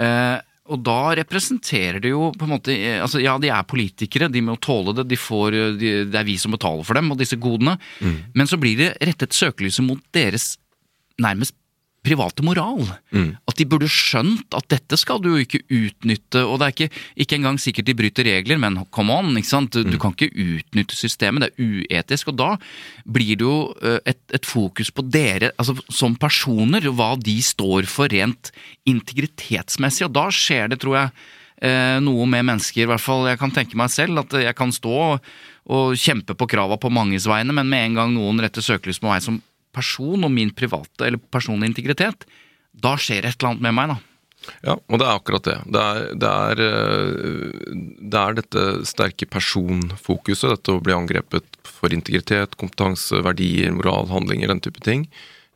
[0.00, 2.74] Uh, og da representerer det jo på en måte
[3.04, 5.06] altså Ja, de er politikere, de må tåle det.
[5.10, 7.76] De får, de, det er vi som betaler for dem og disse godene.
[8.00, 8.16] Mm.
[8.32, 10.54] Men så blir det rettet søkelyset mot deres
[11.20, 11.56] nærmest
[12.04, 12.82] private moral.
[13.14, 13.34] Mm.
[13.48, 16.42] At de burde skjønt at dette skal du jo ikke utnytte.
[16.44, 19.78] Og det er ikke, ikke engang sikkert de bryter regler, men come on, ikke sant?
[19.78, 20.00] Du, mm.
[20.02, 21.46] kan ikke utnytte systemet.
[21.46, 22.32] Det er uetisk.
[22.32, 22.50] Og da
[23.04, 27.88] blir det jo eh, et, et, fokus på dere altså som personer, hva de står
[27.90, 28.52] for rent
[28.90, 30.06] integritetsmessig.
[30.08, 31.14] Og da skjer det, tror jeg,
[31.64, 34.74] eh, noe med mennesker, i hvert fall jeg kan tenke meg selv, at jeg kan
[34.74, 35.00] stå
[35.64, 39.08] og kjempe på krava på manges vegne, men med en gang noen retter søkelys på
[39.08, 39.40] meg som
[39.74, 42.26] person og min private eller personlige integritet,
[42.74, 44.00] da skjer et eller annet med meg, da.
[44.64, 45.56] Ja, og det er akkurat det.
[45.72, 47.76] Det er, det er, eh,
[48.12, 54.52] det er dette sterke personfokuset, dette å bli angrepet for integritet, kompetanse, verdier, moral, handlinger,
[54.52, 55.06] den type ting.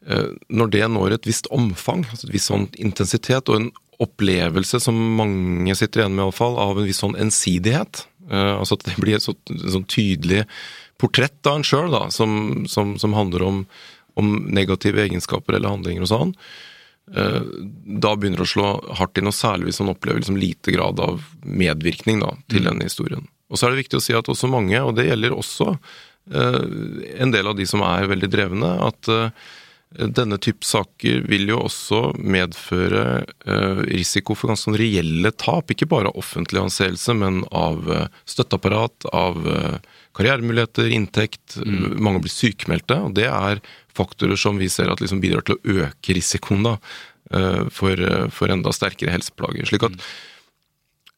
[0.07, 3.71] Eh, når det når et visst omfang, altså et visst sånn intensitet, og en
[4.03, 8.89] opplevelse som mange sitter igjen med, iallfall, av en viss sånn ensidighet, eh, altså at
[8.89, 10.47] det blir et sånn tydelig
[10.99, 13.63] portrett av en sjøl, som, som, som handler om
[14.19, 16.35] om negative egenskaper eller handlinger hos sånn,
[17.15, 17.41] eh,
[18.05, 21.01] da begynner det å slå hardt inn, og særlig hvis man opplever liksom lite grad
[21.03, 22.71] av medvirkning da, til mm.
[22.73, 23.29] denne historien.
[23.49, 26.61] Og så er det viktig å si at også mange, og det gjelder også eh,
[27.23, 29.49] en del av de som er veldig drevne, at eh,
[29.91, 33.25] denne type saker vil jo også medføre
[33.89, 35.73] risiko for ganske sånn reelle tap.
[35.73, 37.89] Ikke bare av offentlig anseelse, men av
[38.29, 39.41] støtteapparat, av
[40.19, 41.57] karrieremuligheter, inntekt.
[41.57, 41.97] Mm.
[42.05, 43.63] Mange blir sykemeldte, og det er
[43.99, 46.75] faktorer som vi ser at liksom bidrar til å øke risikoen da,
[47.35, 48.03] eh, for,
[48.35, 49.69] for, enda sterkere helseplager.
[49.69, 50.09] Slik at eh,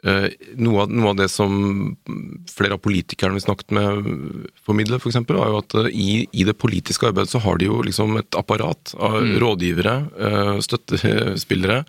[0.03, 1.53] noe, av, noe, av, det som
[2.49, 4.09] flere av politikerne vi snakket med
[4.65, 8.17] formidler, f.eks., var jo at i, i, det politiske arbeidet så har de jo liksom
[8.21, 9.37] et apparat av mm.
[9.45, 9.95] rådgivere,
[10.65, 11.83] støttespillere.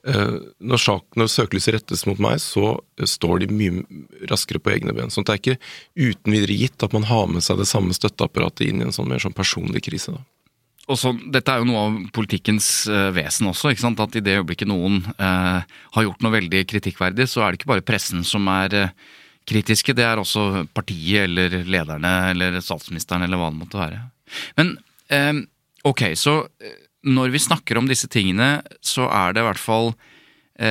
[0.00, 5.10] Når, sak, når søkelyset rettes mot meg, så står de mye raskere på egne ben.
[5.12, 5.58] Så det er ikke
[5.98, 9.10] uten videre gitt at man har med seg det samme støtteapparatet inn i en sånn
[9.10, 10.14] mer sånn personlig krise.
[10.16, 10.24] da
[10.90, 13.70] og så, Dette er jo noe av politikkens uh, vesen også.
[13.70, 14.02] ikke sant?
[14.02, 15.62] At i det øyeblikket noen uh,
[15.94, 18.92] har gjort noe veldig kritikkverdig, så er det ikke bare pressen som er uh,
[19.48, 19.94] kritiske.
[19.96, 24.02] Det er også partiet eller lederne eller statsministeren eller hva det måtte være.
[24.60, 24.76] Men
[25.82, 26.34] ok, så
[27.02, 29.90] når vi snakker om disse tingene, så er det i hvert fall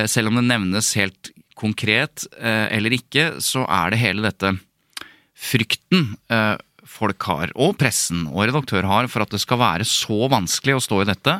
[0.08, 4.52] Selv om det nevnes helt konkret eller ikke, så er det hele dette
[5.34, 6.14] frykten
[6.90, 10.84] folk har, og pressen og redaktør har, for at det skal være så vanskelig å
[10.84, 11.36] stå i dette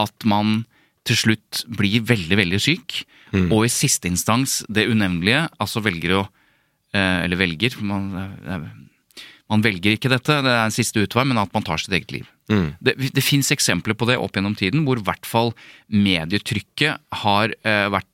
[0.00, 0.64] at man
[1.08, 3.00] til slutt blir veldig, veldig syk,
[3.32, 3.48] mm.
[3.48, 8.66] og i siste instans det unevnelige, altså velger å eh, Eller velger man, eh,
[9.50, 12.12] man, velger ikke dette, det er en siste utvei, men at man tar sitt eget
[12.12, 12.28] liv.
[12.52, 12.74] Mm.
[12.82, 15.54] Det, det fins eksempler på det opp gjennom tiden, hvor i hvert fall
[15.88, 18.08] medietrykket har eh, vært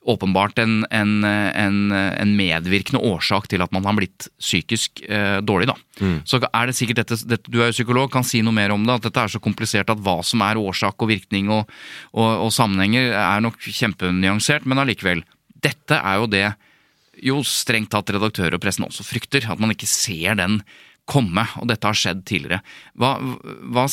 [0.00, 5.68] åpenbart en, en, en, en, medvirkende årsak til at man har blitt psykisk eh, dårlig.
[5.68, 5.76] da.
[6.00, 6.14] Mm.
[6.24, 8.86] Så er det sikkert dette, dette, Du er jo psykolog, kan si noe mer om
[8.86, 8.96] det.
[8.96, 11.68] At dette er så komplisert at hva som er årsak og virkning og,
[12.14, 15.22] og, og sammenhenger, er nok kjempenyansert, men allikevel.
[15.60, 16.46] Dette er jo det
[17.20, 19.44] jo strengt tatt redaktører og pressen også frykter.
[19.52, 20.62] At man ikke ser den
[21.10, 22.60] komme, og dette har skjedd tidligere.
[22.98, 23.16] Hva,
[23.74, 23.86] hva,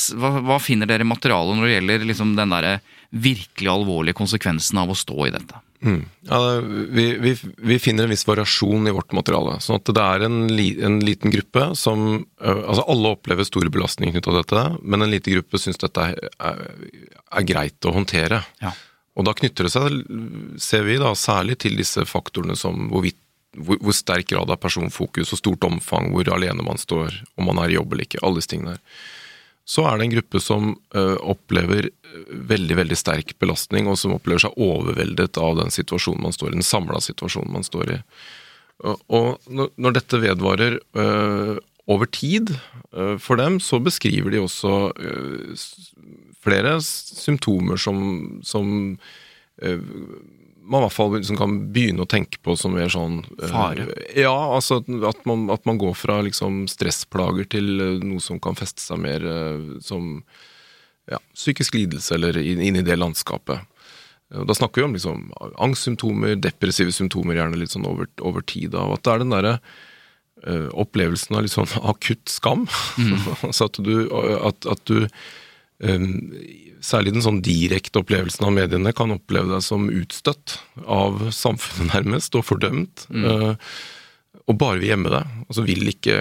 [0.45, 2.69] hva, finner dere i materialet når det gjelder liksom den der
[3.10, 5.63] virkelig alvorlige konsekvensen av å stå i dette?
[5.86, 6.06] Mm.
[6.25, 9.60] Ja, vi, vi, vi, finner en viss variasjon i vårt materiale.
[9.62, 14.15] sånn at det er en, li, en liten gruppe som Altså alle opplever store belastninger
[14.15, 16.63] knyttet til dette, men en liten gruppe syns dette er, er,
[17.30, 18.41] er, greit å håndtere.
[18.63, 18.73] Ja.
[19.17, 20.01] Og da knytter det seg,
[20.62, 23.21] ser vi da, særlig til disse faktorene som hvorvidt
[23.55, 27.62] hvor, hvor sterk grad av personfokus og stort omfang, hvor alene man står, om man
[27.62, 28.21] er i jobb eller ikke.
[28.25, 29.05] Alle disse tingene der.
[29.67, 31.89] Så er det en gruppe som ø, opplever
[32.51, 36.60] veldig veldig sterk belastning, og som opplever seg overveldet av den situasjonen man står i,
[36.60, 37.99] den samla situasjonen man står i.
[38.88, 41.07] Og, og når dette vedvarer ø,
[41.88, 42.53] over tid
[43.23, 44.71] for dem, så beskriver de også
[46.43, 47.99] flere symptomer som,
[48.43, 48.97] som
[50.67, 53.88] man i hvert fall liksom kan begynne å tenke på som mer sånn eh, Fare?
[54.17, 58.58] ja, altså at man, at man, går fra liksom stressplager til eh, noe som kan
[58.58, 60.21] feste seg mer uh, som
[61.08, 63.63] ja, psykisk lidelse, eller inn, i det landskapet.
[64.27, 65.21] Da snakker vi om liksom
[65.63, 68.75] angstsymptomer, depressive symptomer, gjerne litt sånn over, over tid.
[68.75, 69.53] Og at det er den derre
[70.84, 72.65] opplevelsen av litt sånn akutt skam.
[72.99, 73.15] Mm.
[73.47, 75.08] altså at du, at, at du
[75.84, 76.08] um,
[76.84, 82.36] særlig den sånn direkte opplevelsen av mediene kan oppleve deg som utstøtt av samfunnet, nærmest,
[82.38, 83.08] og fordømt.
[83.13, 83.26] Mm.
[83.26, 83.78] Uh,
[84.48, 85.32] og bare vil gjemme deg.
[85.48, 86.18] Altså vil ikke,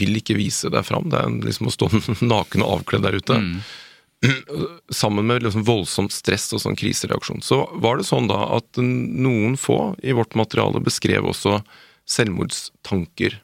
[0.00, 1.10] vil ikke vise deg fram.
[1.12, 1.90] Det er liksom å stå
[2.32, 3.40] naken og avkledd der ute.
[3.42, 3.58] Mm.
[5.02, 7.44] Sammen med liksom voldsomt stress og sånn krisereaksjon.
[7.44, 11.60] Så var det sånn da at noen få i vårt materiale beskrev også
[12.08, 13.40] selvmordstanker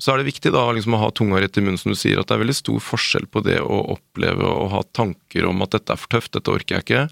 [0.00, 2.20] så er det viktig da liksom å ha tunga rett i munnen, som du sier,
[2.20, 5.76] at det er veldig stor forskjell på det å oppleve og ha tanker om at
[5.76, 7.02] dette er for tøft, dette orker jeg ikke,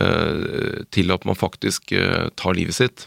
[0.00, 3.06] eh, til at man faktisk eh, tar livet sitt.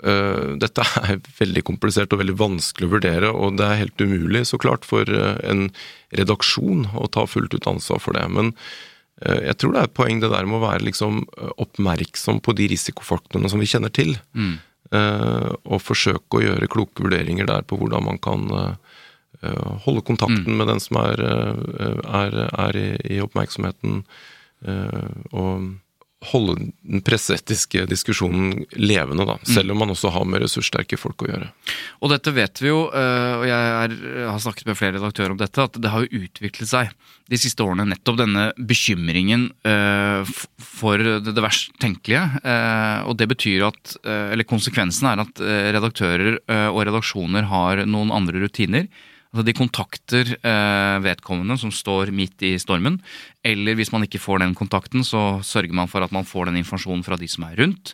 [0.00, 4.46] Eh, dette er veldig komplisert og veldig vanskelig å vurdere, og det er helt umulig,
[4.48, 5.68] så klart, for en
[6.16, 8.24] redaksjon å ta fullt ut ansvar for det.
[8.32, 8.54] Men
[9.16, 11.22] jeg tror det er et poeng det der med å være liksom
[11.56, 14.12] oppmerksom på de risikofaktorene som vi kjenner til.
[14.36, 14.58] Mm.
[14.96, 20.46] Eh, og forsøke å gjøre kloke vurderinger der på hvordan man kan eh, holde kontakten
[20.46, 20.60] mm.
[20.60, 24.04] med den som er, eh, er, er i, i, oppmerksomheten.
[25.36, 25.66] og
[26.30, 29.48] holde den presseetiske diskusjonen levende, da, mm.
[29.48, 31.50] selv om man også har med ressurssterke folk å gjøre.
[32.02, 33.96] Og dette vet vi jo, og jeg er,
[34.30, 36.92] har snakket med flere redaktører om dette, at det har jo utviklet seg
[37.26, 39.48] de siste årene nettopp denne bekymringen
[40.62, 42.22] for det verst tenkelige.
[43.08, 45.42] Og det betyr at, eller konsekvensen er at
[45.74, 46.38] redaktører
[46.70, 48.86] og redaksjoner har noen andre rutiner
[49.36, 52.96] Altså de kontakter eh, vedkommende som står midt i stormen,
[53.44, 56.62] eller hvis man ikke får den kontakten, så sørger man for at man får den
[56.62, 57.92] informasjonen fra de som er rundt.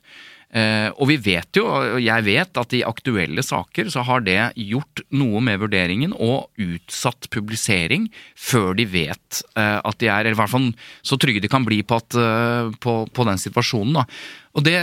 [0.53, 4.37] Eh, og vi vet jo, og jeg vet, at i aktuelle saker så har det
[4.61, 10.37] gjort noe med vurderingen og utsatt publisering før de vet eh, at de er, eller
[10.37, 10.69] i hvert fall
[11.01, 13.97] så trygge de kan bli på, at, eh, på, på den situasjonen.
[13.99, 14.05] da.
[14.53, 14.77] Og det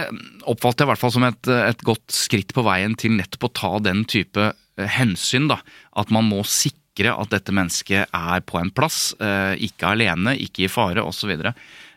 [0.49, 3.53] oppfatter jeg i hvert fall som et, et godt skritt på veien til nettopp å
[3.61, 4.49] ta den type
[4.87, 5.49] hensyn.
[5.51, 5.59] da,
[5.99, 10.65] At man må sikre at dette mennesket er på en plass, eh, ikke alene, ikke
[10.67, 11.31] i fare osv.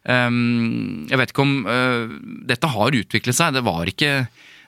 [0.03, 2.11] Um, jeg vet ikke om uh,
[2.49, 3.53] Dette har utviklet seg.
[3.55, 4.15] Det var ikke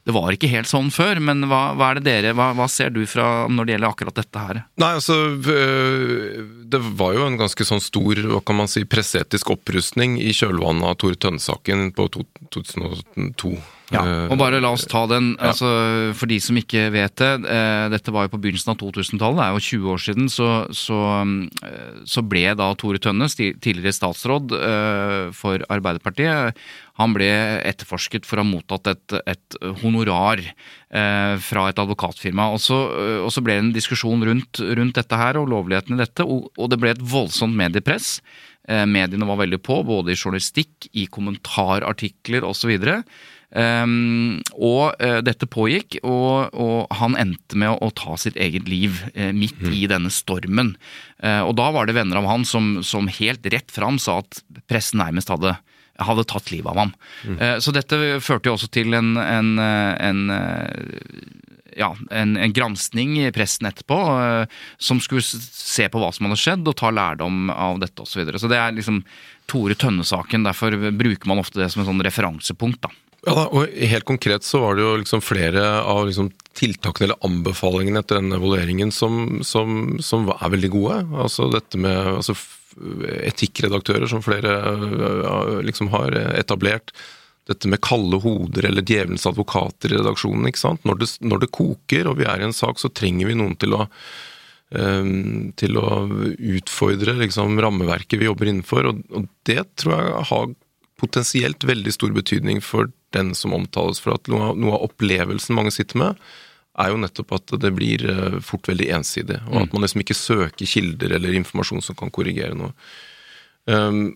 [0.04, 2.90] det var ikke helt sånn før, men hva, hva er det dere, hva, hva, ser
[2.92, 4.58] du fra når det gjelder akkurat dette her?
[4.82, 10.18] Nei, altså Det var jo en ganske sånn stor hva kan man si, presseetisk opprustning
[10.20, 13.54] i kjølvannet av Tore Tønne-saken på 2002.
[13.92, 15.34] Ja, eh, og bare la oss ta den.
[15.34, 15.50] Ja.
[15.50, 15.68] altså
[16.16, 17.32] For de som ikke vet det.
[17.52, 20.30] Eh, dette var jo på begynnelsen av 2000-tallet, det er jo 20 år siden.
[20.32, 21.00] Så, så,
[21.66, 24.56] eh, så ble da Tore Tønne, tidligere statsråd
[25.36, 26.56] for Arbeiderpartiet,
[27.00, 27.26] han ble
[27.66, 32.48] etterforsket for å ha mottatt et, et honorar eh, fra et advokatfirma.
[32.54, 32.78] Og så,
[33.24, 36.52] og så, ble det en diskusjon rundt, rundt, dette her og lovligheten i dette, og,
[36.54, 38.20] og det ble et voldsomt mediepress.
[38.64, 42.70] Mediene var veldig på, både i journalistikk, i kommentarartikler osv.
[43.54, 48.66] Um, og uh, dette pågikk, og, og, han endte med å, å ta sitt eget
[48.66, 49.70] liv uh, midt mm.
[49.70, 50.74] i denne stormen.
[51.22, 54.42] Uh, og da var det venner av han som, som helt rett fram sa at
[54.70, 55.54] pressen nærmest hadde,
[56.02, 56.92] hadde tatt livet av ham.
[57.22, 57.38] Mm.
[57.62, 60.24] så dette førte jo også til en, en, en
[61.78, 63.98] ja, en, en granskning i pressen etterpå
[64.82, 68.10] som skulle se på hva som hadde skjedd og ta lærdom av dette osv.
[68.10, 68.42] Så, videre.
[68.42, 69.04] så det er liksom
[69.50, 70.46] Tore Tønne-saken.
[70.46, 72.82] Derfor bruker man ofte det som en sånn referansepunkt.
[72.88, 72.90] da.
[73.24, 78.02] Ja, og Helt konkret så var det jo liksom flere av liksom tiltakene eller anbefalingene
[78.02, 81.00] etter denne evalueringen som, som, som, er veldig gode.
[81.24, 82.36] Altså dette med altså,
[83.24, 84.54] etikkredaktører som flere
[85.66, 86.92] liksom har etablert.
[87.48, 90.46] Dette med kalde hoder eller djevelens advokater i redaksjonen.
[90.48, 90.84] ikke sant?
[90.84, 93.56] Når det, når det koker og vi er i en sak, så trenger vi noen
[93.60, 93.84] til å
[94.74, 95.88] um, til å
[96.56, 98.90] utfordre liksom, rammeverket vi jobber innenfor.
[98.90, 100.54] Og, og det tror jeg har
[101.00, 104.00] potensielt veldig stor betydning for den som omtales.
[104.02, 106.24] For at noe, av opplevelsen mange sitter med,
[106.78, 109.38] er jo nettopp at det blir eh, fort veldig ensidig.
[109.50, 109.76] Og at mm.
[109.76, 112.74] man liksom ikke søker kilder eller informasjon som kan korrigere noe.
[113.70, 114.08] Um,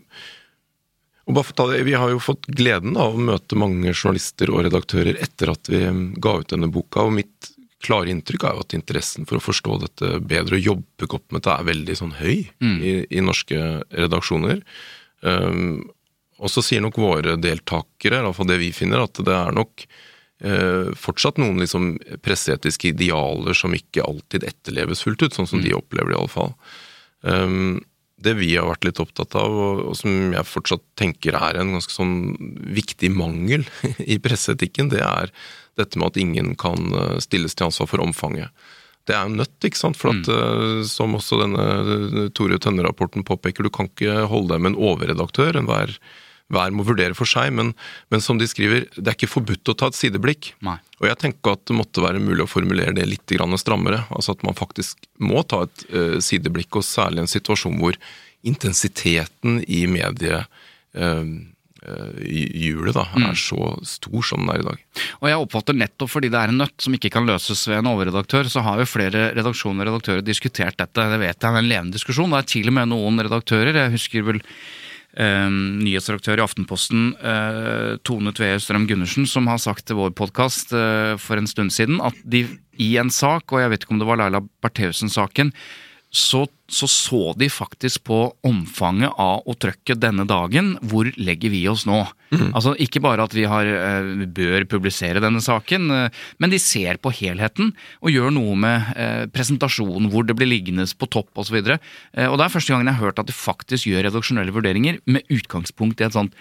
[1.29, 3.93] og bare for å ta det, Vi har jo fått gleden av å møte mange
[3.93, 5.85] journalister og redaktører etter at vi
[6.21, 7.05] ga ut denne boka.
[7.05, 7.53] og mitt
[7.85, 11.45] klare inntrykk er jo at interessen for å forstå dette bedre og jobbe godt med
[11.47, 12.79] det er veldig sånn høy mm.
[12.83, 13.61] i, i, norske
[13.95, 14.65] redaksjoner.
[15.23, 15.85] Um,
[16.39, 19.85] og så sier nok våre deltakere, iallfall det vi finner, at det er nok
[20.45, 25.67] eh, fortsatt noen liksom presseetiske idealer som ikke alltid etterleves fullt ut, sånn som mm.
[25.67, 26.53] de opplever det iallfall.
[27.27, 27.81] Um,
[28.23, 31.77] det vi har vært litt opptatt av, og, og, som jeg fortsatt tenker er en
[31.77, 32.17] ganske sånn
[32.75, 33.67] viktig mangel
[34.15, 35.33] i presseetikken, det er
[35.79, 38.51] dette med at ingen kan eh, stilles til ansvar for omfanget.
[39.09, 39.97] Det er jo nødt, ikke sant.
[39.97, 40.35] For at, mm.
[40.35, 45.57] uh, som også denne Tore Tønne-rapporten påpeker, du kan ikke holde deg med en overredaktør.
[45.57, 45.95] Enhver
[46.53, 47.75] hver må vurdere for seg, men,
[48.13, 50.53] men, som de skriver, det er ikke forbudt å ta et sideblikk.
[50.65, 50.79] Nei.
[51.03, 54.05] Og jeg tenker at det måtte være mulig å formulere det litt strammere.
[54.09, 57.99] Altså at man faktisk må ta et uh, sideblikk, og særlig en situasjon hvor
[58.49, 61.37] intensiteten i medie uh,
[62.27, 63.39] hjulet da, er mm.
[63.39, 64.81] så stor som den er i dag.
[65.21, 67.91] Og jeg oppfatter nettopp fordi det er en nøtt som ikke kan løses ved en
[67.93, 71.07] overredaktør, så har jo flere redaksjoner og redaktører diskutert dette.
[71.13, 72.35] Det vet jeg det er en levende diskusjon.
[72.35, 74.88] Det er til og med noen redaktører, jeg husker vel eh,
[75.19, 81.17] nyhetsredaktør i Aftenposten, eh, Tone Tvee Strøm Gundersen, som har sagt til vår podkast eh,
[81.19, 82.45] for en stund siden at de
[82.79, 85.51] i en sak, og jeg vet ikke om det var Laila Bertheussen-saken,
[86.11, 90.73] så, så, så de faktisk på omfanget av å trøkke denne dagen.
[90.89, 92.01] Hvor legger vi oss nå?
[92.33, 92.51] Mm.
[92.57, 97.01] Altså Ikke bare at vi har, eh, bør publisere denne saken, eh, men de ser
[97.03, 101.61] på helheten og gjør noe med eh, presentasjonen, hvor det blir liggende på topp osv.
[101.61, 104.55] Og, så og det er første gangen jeg har hørt at de faktisk gjør redaksjonelle
[104.55, 106.37] vurderinger med utgangspunkt i et sånt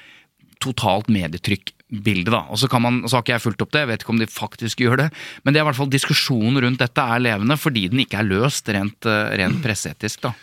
[0.63, 2.41] totalt medietrykk bildet, da.
[2.51, 4.19] Og så, kan man, så har ikke jeg fulgt opp det, jeg vet ikke om
[4.19, 5.07] de faktisk gjør det.
[5.43, 8.27] Men det er i hvert fall diskusjonen rundt dette er levende, fordi den ikke er
[8.27, 10.25] løst rent, eh, rent presseetisk.
[10.27, 10.33] da.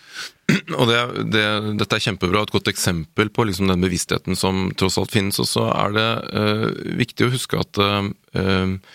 [0.79, 1.01] Og det,
[1.35, 1.45] det,
[1.81, 5.41] Dette er kjempebra, et godt eksempel på liksom den bevisstheten som tross alt finnes.
[5.43, 6.09] Og så er det
[6.41, 6.69] øh,
[7.03, 8.89] viktig å huske at sant?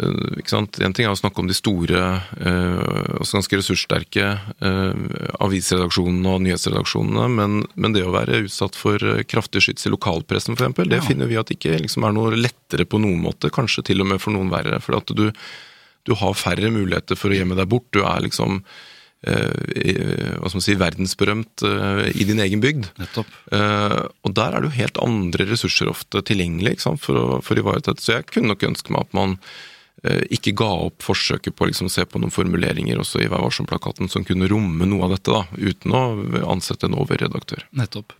[0.00, 2.00] En ting er å snakke om de store,
[2.40, 4.28] eh, også ganske ressurssterke
[4.64, 5.02] eh,
[5.44, 10.78] avisredaksjonene og nyhetsredaksjonene, men, men, det å være utsatt for kraftig skyts i lokalpressen f.eks.,
[10.88, 11.04] det ja.
[11.04, 14.22] finner vi at ikke liksom, er noe lettere på noen måte, kanskje til og med
[14.22, 14.80] for noen verre.
[14.80, 15.26] For at du,
[16.08, 17.90] du har færre muligheter for å gjemme deg bort.
[17.92, 18.62] Du er liksom
[19.28, 22.88] eh, hva skal man si, verdensberømt eh, i din egen bygd.
[23.04, 27.66] Eh, og der er det jo helt andre ressurser ofte tilgjengelig for å, for å
[27.66, 28.06] ivareta det.
[28.06, 29.71] Så jeg kunne nok ønske meg at man Eh,
[30.02, 34.10] ikke ga opp forsøket på å liksom se på noen formuleringer også i Vær varsom-plakaten
[34.10, 36.02] som kunne romme noe av dette, da, uten å
[36.50, 37.62] ansette en overredaktør.
[37.78, 38.16] Nettopp.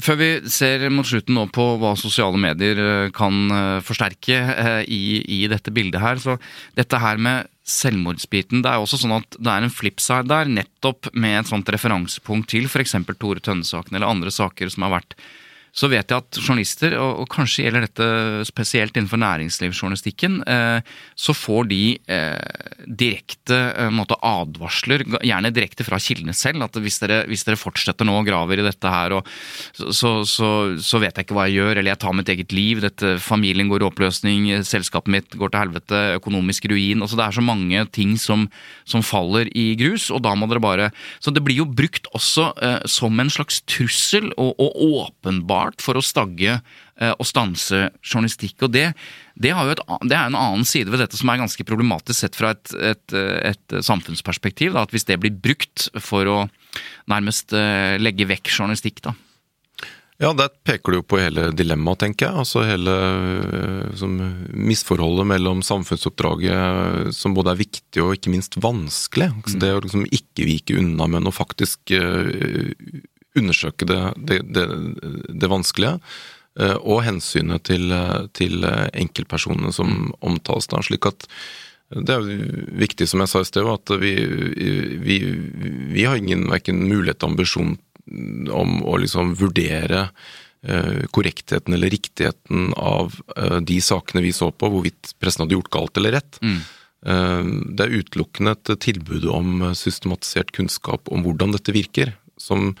[0.00, 4.38] Før vi ser mot slutten nå på hva sosiale medier eh, kan eh, forsterke
[4.86, 6.36] i, i dette bildet her, så
[6.78, 8.62] dette her med selvmordsbiten.
[8.64, 12.50] Det er også sånn at det er en flipside der, nettopp med et sånt referansepunkt
[12.54, 12.96] til f.eks.
[13.20, 15.18] Tore Tønne-saken eller andre saker som har vært
[15.70, 18.06] så vet jeg at journalister, og, kanskje gjelder dette
[18.48, 26.00] spesielt innenfor næringslivsjournalistikken, eh, så får de eh, direkte eh, måte, advarsler, gjerne direkte fra
[26.02, 29.30] kildene selv, at hvis dere, hvis dere fortsetter nå og graver i dette her, og,
[29.78, 30.50] så, så,
[30.82, 33.70] så, vet jeg ikke hva jeg gjør, eller jeg tar mitt eget liv, dette, familien
[33.70, 37.82] går i oppløsning, selskapet mitt går til helvete, økonomisk ruin altså Det er så mange
[37.94, 38.46] ting som,
[38.88, 40.88] som faller i grus, og da må dere bare
[41.22, 42.50] Så det blir jo brukt også
[42.90, 46.58] som en slags trussel, og, og åpenbar åpenbart for å stagge
[47.00, 48.62] eh, og stanse journalistikk.
[48.62, 48.92] og det,
[49.34, 52.52] det, et, det, er en annen side ved dette som er ganske problematisk sett fra
[52.54, 54.74] et, et, et samfunnsperspektiv.
[54.74, 56.38] Da, at Hvis det blir brukt for å
[57.10, 59.02] nærmest eh, legge vekk journalistikk.
[59.02, 59.14] da.
[60.20, 62.42] Ja, der peker du jo på hele dilemmaet, tenker jeg.
[62.42, 62.92] Altså hele
[63.96, 64.18] som,
[64.52, 69.30] misforholdet mellom samfunnsoppdraget som både er viktig og ikke minst vanskelig.
[69.32, 72.68] Altså det å liksom ikke vike unna, men å faktisk uh,
[73.38, 74.66] undersøke det, det, det,
[75.28, 75.98] det vanskelige.
[76.58, 77.92] Eh, og hensynet til,
[78.36, 80.70] til enkeltpersonene som omtales.
[80.70, 81.28] da, slik at
[81.90, 82.26] det er
[82.78, 84.12] viktig, som jeg sa i sted, at vi,
[85.02, 85.16] vi,
[85.90, 87.72] vi har ingen verken mulighet og ambisjon
[88.54, 90.04] om å liksom vurdere
[90.62, 95.72] eh, korrektheten eller riktigheten av eh, de sakene vi så på, hvorvidt pressen hadde gjort
[95.74, 96.38] galt eller rett.
[96.42, 96.60] Mm.
[97.00, 102.74] Det er utelukkende et tilbud om systematisert kunnskap om hvordan dette virker, som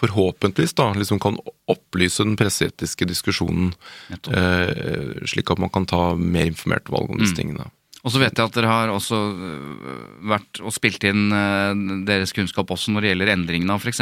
[0.00, 1.38] forhåpentligvis da, liksom kan
[1.70, 3.74] opplyse den presseetiske diskusjonen,
[4.10, 7.40] eh, slik at man kan ta mer informert valg om disse mm.
[7.42, 7.68] tingene.
[8.00, 12.32] Og så vet jeg at dere har også øh, vært og spilt inn øh, deres
[12.36, 14.00] kunnskap også når det gjelder endringene av f.eks.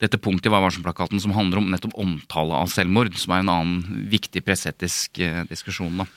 [0.00, 3.52] dette punktet i Vær varsom-plakaten som handler om nettopp omtale av selvmord, som er en
[3.52, 6.00] annen viktig presseetisk øh, diskusjon.
[6.00, 6.08] da.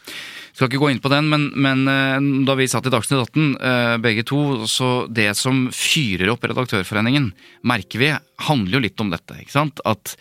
[0.53, 4.21] Skal ikke gå inn på den, men, men da vi satt i Dagsnytt 18, begge
[4.29, 7.31] to, så det som fyrer opp Redaktørforeningen,
[7.65, 8.11] merker vi,
[8.47, 9.39] handler jo litt om dette.
[9.41, 9.81] ikke sant?
[9.81, 10.13] At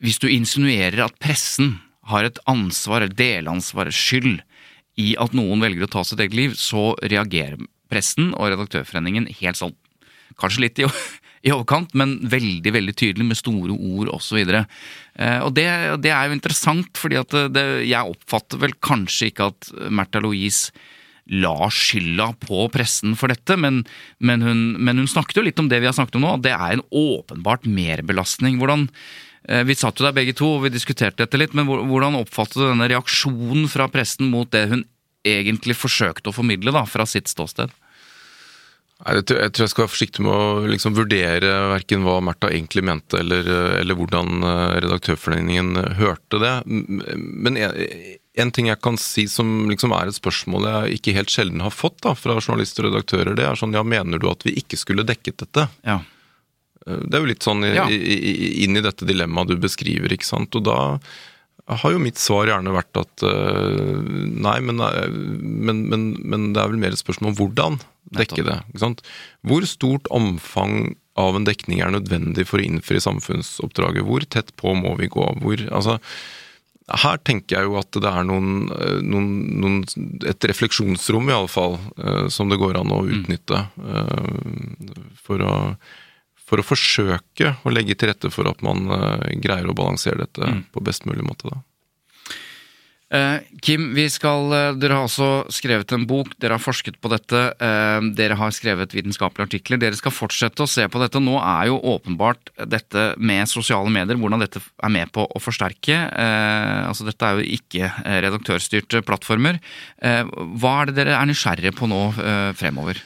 [0.00, 1.76] hvis du insinuerer at pressen
[2.08, 4.40] har et ansvar, eller delansvar, skyld
[5.00, 7.58] i at noen velger å ta sitt eget liv, så reagerer
[7.90, 9.76] pressen og Redaktørforeningen helt sånn
[10.40, 10.86] Kanskje litt i,
[11.46, 14.40] i overkant, men veldig veldig tydelig med store ord osv.
[14.40, 14.56] Og,
[15.14, 15.66] eh, og det,
[16.02, 17.20] det er jo interessant, fordi
[17.54, 20.74] det, jeg oppfatter vel kanskje ikke at Märtha Louise
[21.30, 23.84] la skylda på pressen for dette, men,
[24.18, 26.48] men, hun, men, hun, snakket jo litt om det vi har snakket om nå, at
[26.48, 28.58] det er en åpenbart merbelastning.
[28.58, 32.16] Hvordan, Eh, vi satt jo der begge to og vi diskuterte dette litt, men hvordan
[32.16, 34.86] oppfattet du denne reaksjonen fra presten mot det hun
[35.24, 37.72] egentlig forsøkte å formidle da, fra sitt ståsted?
[39.04, 43.18] Jeg tror jeg skal være forsiktig med å liksom vurdere verken hva Märtha egentlig mente,
[43.20, 43.48] eller,
[43.82, 46.52] eller, hvordan eh, Redaktørforeningen hørte det.
[46.64, 47.74] Men en,
[48.38, 51.74] en, ting jeg kan si som liksom er et spørsmål jeg ikke helt sjelden har
[51.74, 54.80] fått da, fra journalister og redaktører, det er sånn ja, mener du at vi ikke
[54.80, 55.68] skulle dekket dette?
[55.84, 56.00] Ja.
[56.84, 57.86] Det er jo litt sånn ja.
[57.88, 60.56] i, inn i dette dilemmaet du beskriver, ikke sant.
[60.58, 60.78] Og da
[61.64, 64.82] har jo mitt svar gjerne vært at uh, nei, men,
[65.40, 67.80] men, men, men, det er vel mer et spørsmål om hvordan
[68.18, 68.58] dekke det.
[68.68, 69.00] ikke sant?
[69.48, 74.04] Hvor stort omfang av en dekning er nødvendig for å innfri samfunnsoppdraget?
[74.04, 75.24] Hvor tett på må vi gå?
[75.40, 75.96] Hvor, altså,
[77.00, 78.68] her tenker jeg jo at det er noen,
[79.08, 79.28] noen,
[79.62, 79.80] noen
[80.28, 81.78] et refleksjonsrom, iallfall,
[82.28, 83.14] som det går an å mm.
[83.16, 85.54] utnytte uh, for å
[86.48, 90.50] for å forsøke å legge til rette for at man uh, greier å balansere dette
[90.50, 90.66] mm.
[90.74, 91.48] på best mulig måte.
[91.50, 91.62] da.
[93.14, 97.40] Uh, Kim, skal, uh, dere har også skrevet en bok, dere har forsket på dette.
[98.18, 99.80] dere har skrevet vitenskapelige artikler.
[99.80, 101.22] Dere skal fortsette å se på dette.
[101.22, 105.96] Nå er jo åpenbart dette med sosiale medier, hvordan dette er med på å forsterke.
[106.90, 107.92] altså Dette er jo ikke
[108.26, 109.62] redaktørstyrte plattformer.
[110.02, 112.02] hva er det dere er nysgjerrige på nå
[112.58, 113.00] fremover?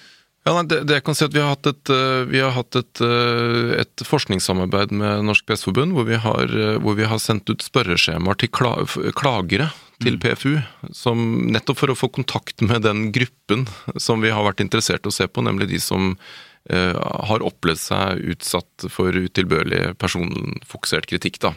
[0.49, 1.91] Ja, nei, det, det, jeg kan si at Vi har hatt et,
[2.31, 7.21] vi har hatt et, eh, et forskningssamarbeid med Norsk Presseforbund, hvor, eh, hvor, vi har
[7.21, 9.69] sendt ut spørreskjemaer til klagere
[10.01, 10.23] til mm.
[10.25, 10.55] PFU,
[10.97, 11.21] som
[11.53, 13.67] nettopp for å få kontakt med den gruppen
[14.01, 16.95] som vi har vært interessert i å se på, nemlig de som uh,
[17.29, 21.41] har opplevd seg utsatt for utilbørlig personfokusert kritikk.
[21.43, 21.53] da.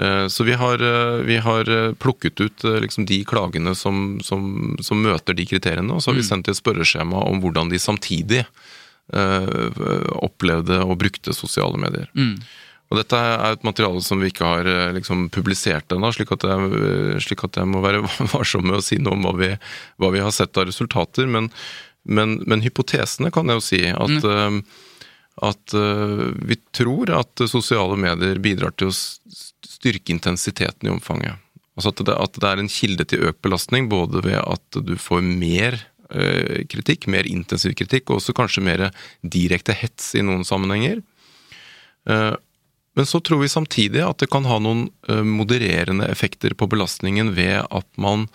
[0.00, 4.76] Eh, så vi har, eh, vi har, eh, plukket ut liksom de klagene som, som,
[4.80, 6.30] som, møter de kriteriene, og så har vi mm.
[6.30, 8.46] sendt et spørreskjema om hvordan de samtidig
[9.12, 12.06] opplevde og brukte sosiale medier.
[12.16, 12.38] Mm.
[12.88, 16.30] Og Dette er et materiale som vi ikke har liksom, publisert ennå, slik,
[17.20, 18.00] slik, at jeg må være
[18.32, 19.50] varsom med å si noe om hva vi,
[20.00, 21.28] hva vi har sett av resultater.
[21.28, 21.50] Men,
[22.08, 24.62] men, men, hypotesene kan jeg jo si at mm.
[25.50, 25.76] at, at
[26.48, 28.96] vi tror at sosiale medier bidrar til å
[29.82, 31.40] styrke intensiteten i omfanget.
[31.74, 34.94] Altså at det, at det, er en kilde til økt belastning, både ved at du
[35.00, 35.80] får mer
[36.12, 38.90] eh, kritikk, mer intensiv kritikk, og også kanskje mer
[39.24, 41.00] direkte hets i noen sammenhenger.
[42.06, 42.34] Eh,
[42.92, 47.32] Men så tror vi samtidig at det kan ha noen eh, modererende effekter på belastningen
[47.32, 48.26] ved at man,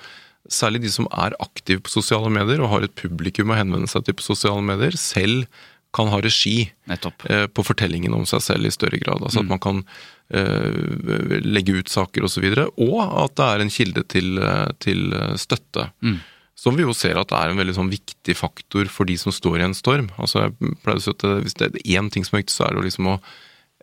[0.50, 4.08] særlig de som er aktive på sosiale medier og har et publikum å henvende seg
[4.08, 5.46] til på sosiale medier, selv
[5.94, 9.22] kan ha regi eh, på fortellingen om seg selv i større grad.
[9.22, 9.84] Altså at man kan
[10.30, 12.28] legge ut saker osv.
[12.28, 15.90] Og, så videre, og at det er en kilde til, eh, til eh, støtte.
[16.04, 16.18] Mm.
[16.58, 19.60] Som vi jo ser at er en veldig sånn viktig faktor for de som står
[19.62, 20.10] i en storm.
[20.18, 22.56] Altså jeg pleier å si at det- Hvis det er én ting som er viktig,
[22.56, 23.22] så er det liksom å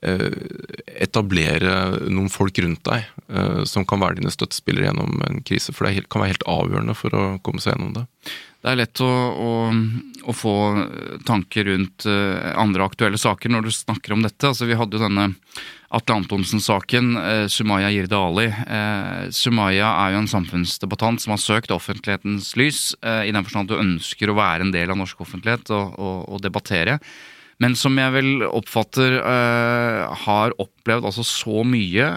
[0.03, 0.35] eh,
[1.01, 5.73] etablere noen folk rundt deg eh, som kan være dine støttespillere gjennom en krise.
[5.73, 8.05] For det kan være helt avgjørende for å komme seg gjennom det.
[8.65, 9.07] Det er lett å,
[9.45, 9.49] å,
[10.25, 10.53] å få
[11.29, 14.49] tanker rundt eh, andre aktuelle saker når du snakker om dette.
[14.49, 15.27] Altså, vi hadde jo denne
[15.93, 18.47] Atle Antonsen-saken, eh, Sumaya Jirde Ali.
[18.49, 23.75] Eh, Sumaya er jo en samfunnsdebattant som har søkt offentlighetens lys, i den forstand at
[23.75, 26.97] du ønsker å være en del av norsk offentlighet og, og, og debattere.
[27.61, 29.21] Men som jeg vel oppfatter
[30.25, 32.09] har opplevd altså så mye.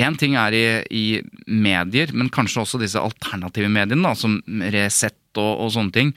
[0.00, 1.04] Én ting er i, i
[1.46, 4.38] medier, men kanskje også disse alternative mediene, da, som
[4.72, 6.14] Resett og, og sånne ting.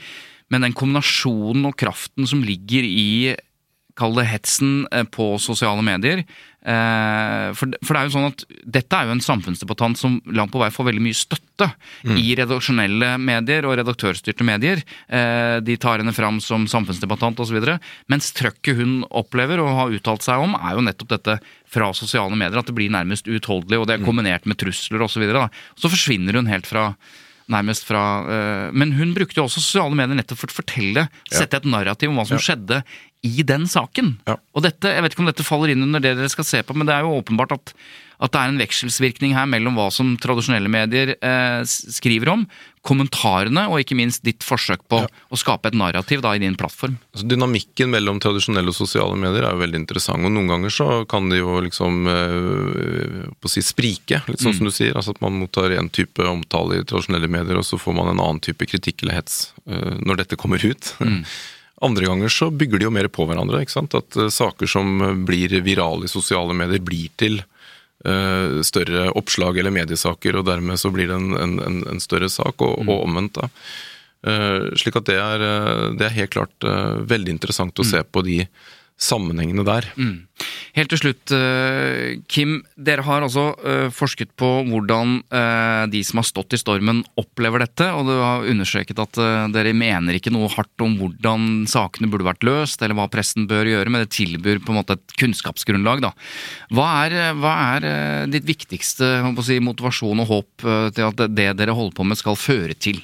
[0.53, 3.33] Men den kombinasjonen og kraften som ligger i
[3.99, 6.23] Kall det hetsen eh, på sosiale medier.
[6.63, 8.43] Eh, For, det er jo sånn at
[8.77, 11.67] dette er jo en samfunnsdebattant som langt på vei får veldig mye støtte
[12.17, 14.81] i redaksjonelle medier og redaktørstyrte medier.
[15.07, 17.59] Eh, De tar henne fram som samfunnsdebattant osv.
[18.09, 21.37] Mens trøkket hun opplever og har uttalt seg om, er jo nettopp dette
[21.69, 22.59] fra sosiale medier.
[22.59, 25.13] At det blir nærmest uutholdelig, og det er kombinert med trusler osv.
[25.13, 26.95] Så, videre, så forsvinner hun helt fra
[27.51, 31.59] Nærmest fra øh, Men hun brukte jo også sosiale medier nettopp for å fortelle, sette
[31.59, 32.83] et narrativ om hva som skjedde
[33.23, 34.17] i den saken.
[34.27, 36.75] Og dette, jeg vet ikke om dette faller inn under det dere skal se på,
[36.75, 37.73] men det er jo åpenbart at,
[38.19, 42.43] at det er en vekselsvirkning her mellom hva som tradisjonelle medier eh, skriver om,
[42.83, 46.97] kommentarene og ikke minst ditt forsøk på å skape et narrativ da i din plattform.
[47.13, 50.27] Altså, dynamikken mellom tradisjonelle og sosiale medier er jo veldig interessant.
[50.27, 54.57] og Noen ganger så kan de jo liksom øh, på å si sprike, litt sånn
[54.57, 54.97] som du sier.
[54.99, 58.19] altså At man mottar en type omtale i tradisjonelle medier, og så får man en
[58.19, 60.93] annen type kritikk eller hets øh, når dette kommer ut.
[61.83, 63.63] Andre ganger så bygger de jo mer på hverandre.
[63.63, 63.95] ikke sant?
[63.97, 67.41] At uh, saker som blir virale i sosiale medier, blir til
[68.67, 72.81] større oppslag eller mediesaker, og dermed så blir det en, en, en, større sak, og,
[72.83, 73.39] og omvendt.
[73.39, 73.47] da.
[74.23, 77.99] Eh, slik at det er, eh, det er helt klart eh, veldig interessant å se
[78.07, 78.37] på de
[78.99, 79.87] sammenhengene der.
[80.73, 82.63] Helt til slutt, eh, Kim.
[82.73, 87.61] Dere har altså eh, forsket på hvordan eh, de som har stått i stormen, opplever
[87.61, 87.91] dette.
[87.93, 89.21] Og du har understreket at
[89.53, 93.69] dere mener ikke noe hardt om hvordan sakene burde vært løst, eller hva pressen bør
[93.69, 96.01] gjøre, men det tilbyr på en måte et kunnskapsgrunnlag.
[96.07, 96.13] Da.
[96.73, 99.15] Hva er, hva er ditt viktigste
[99.45, 103.03] si, motivasjon og håp til at det dere holder på med, skal føre til?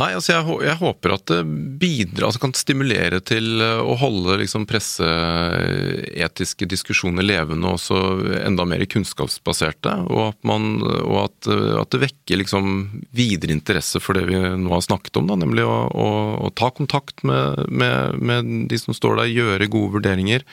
[0.00, 1.38] Nei, altså jeg, jeg håper at det
[1.80, 7.98] bidrar, altså kan stimulere til eh, å holde liksom presseetiske diskusjoner levende og også
[8.46, 9.92] enda mer kunnskapsbaserte.
[10.08, 12.70] Og at, man, og at, eh, at det vekker liksom
[13.16, 16.08] videre interesse for det vi nå har snakket om, da, nemlig å, å,
[16.48, 20.46] å ta kontakt med, med, med de som står der, gjøre gode vurderinger.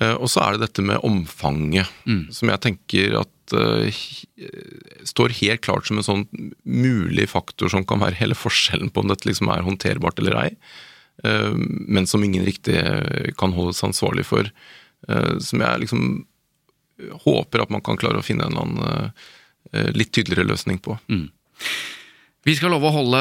[0.00, 1.86] Eh, Og så er det dette med omfanget,
[2.34, 3.92] som jeg tenker at eh,
[5.04, 6.24] står helt klart som en sånn
[6.64, 10.50] mulig faktor som kan være hele forskjellen på om dette liksom er håndterbart eller ei,
[11.24, 12.78] eh, men som ingen riktig
[13.36, 14.48] kan holdes ansvarlig for.
[15.08, 16.26] eh, Som jeg liksom
[17.24, 19.12] håper at man kan klare å finne en eller annen
[19.72, 20.96] eh, litt tydeligere løsning på.
[22.44, 23.20] Vi skal love å holde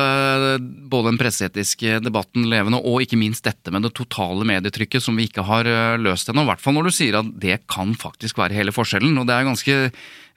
[0.92, 5.30] både den presseetiske debatten levende, og ikke minst dette med det totale medietrykket som vi
[5.30, 6.44] ikke har eh, løst ennå.
[6.44, 9.16] I hvert fall når du sier at det kan faktisk være hele forskjellen.
[9.22, 9.78] Og det er ganske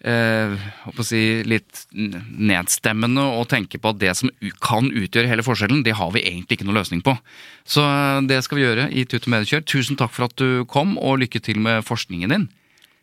[0.06, 0.68] eh,
[1.02, 4.30] si, litt nedstemmende å tenke på at det som
[4.62, 7.16] kan utgjøre hele forskjellen, det har vi egentlig ikke noe løsning på.
[7.66, 9.66] Så eh, det skal vi gjøre i Tut og Mediekjør.
[9.66, 12.46] Tusen takk for at du kom, og lykke til med forskningen din.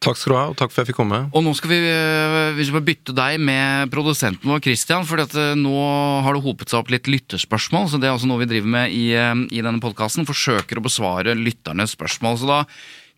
[0.04, 1.20] Takk skal du ha, og takk for at jeg fikk komme.
[1.32, 5.08] Og nå skal vi, eh, vi skal bytte deg med produsenten vår, Christian.
[5.08, 5.24] For
[5.56, 5.78] nå
[6.26, 7.88] har det hopet seg opp litt lytterspørsmål.
[7.90, 10.28] Så det er altså noe vi driver med i, eh, i denne podkasten.
[10.28, 12.38] Forsøker å besvare lytternes spørsmål.
[12.44, 12.62] Så da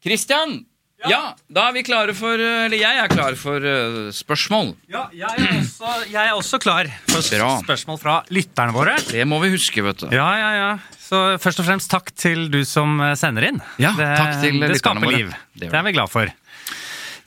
[0.05, 0.63] Christian!
[1.05, 1.35] Ja.
[1.51, 4.71] da er vi klare for eh, Eller jeg er klar for eh, spørsmål.
[4.89, 7.49] Ja, jeg er også, jeg er også klar for Bra.
[7.61, 8.95] spørsmål fra lytterne våre.
[9.11, 10.07] Det må vi huske, vet du.
[10.15, 10.69] Ja, ja, ja.
[11.05, 13.61] Så først og fremst takk til du som eh, sender inn.
[13.81, 15.35] Ja, det, takk til det lytterne skaper liv.
[15.53, 16.31] Det Det, er vi glad for.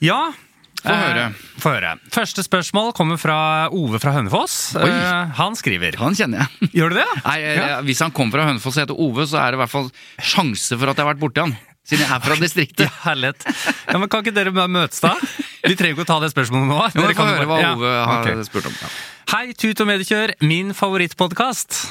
[0.03, 0.19] Ja.
[0.79, 1.23] Få høre.
[1.27, 1.89] Eh, Få høre.
[2.15, 3.37] Første spørsmål kommer fra
[3.75, 4.75] Ove fra Hønefoss.
[4.79, 6.69] Eh, han skriver Han kjenner jeg.
[6.79, 7.07] Gjør du det?
[7.25, 9.73] Nei, eh, Hvis han kommer fra Hønefoss og heter Ove, så er det i hvert
[9.73, 9.89] fall
[10.23, 11.57] sjanse for at jeg har vært borti han.
[11.89, 12.85] Siden jeg er fra distriktet.
[12.87, 13.43] Ja, herlighet.
[13.89, 15.15] Ja, men Kan ikke dere møtes, da?
[15.67, 16.79] Vi trenger ikke å ta det spørsmålet nå.
[16.95, 18.43] Jo, Dere kan høre hva Ja, Ove har okay.
[18.47, 18.77] spurt om.
[18.79, 18.91] Ja.
[19.35, 21.81] Hei, Tut og Mediekjør, min favorittpodkast.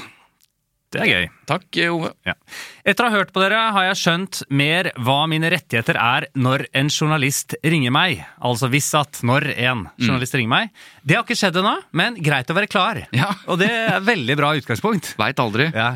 [0.88, 1.26] Det er gøy.
[1.48, 2.10] Takk, Ove.
[2.24, 2.32] Ja.
[2.88, 6.64] Etter å ha hørt på dere har jeg skjønt mer hva mine rettigheter er når
[6.80, 8.22] en journalist ringer meg.
[8.40, 10.72] Altså hvis at når en journalist ringer meg.
[11.04, 13.02] Det har ikke skjedd ennå, men greit å være klar.
[13.12, 13.34] Ja.
[13.52, 15.12] Og det er veldig bra utgangspunkt.
[15.20, 15.68] Veit aldri.
[15.76, 15.90] Ja.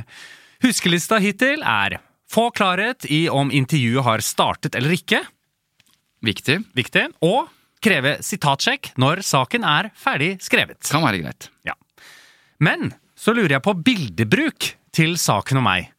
[0.63, 1.99] Huskelista hittil er
[2.33, 5.23] få klarhet i om intervjuet har startet eller ikke.
[6.23, 6.61] Viktig.
[6.77, 7.09] Viktig.
[7.25, 7.49] Og
[7.83, 10.85] kreve sitatsjekk når saken er ferdig skrevet.
[10.93, 11.49] Kan være greit.
[11.67, 11.75] Ja.
[12.63, 15.91] Men så lurer jeg på bildebruk til saken om meg.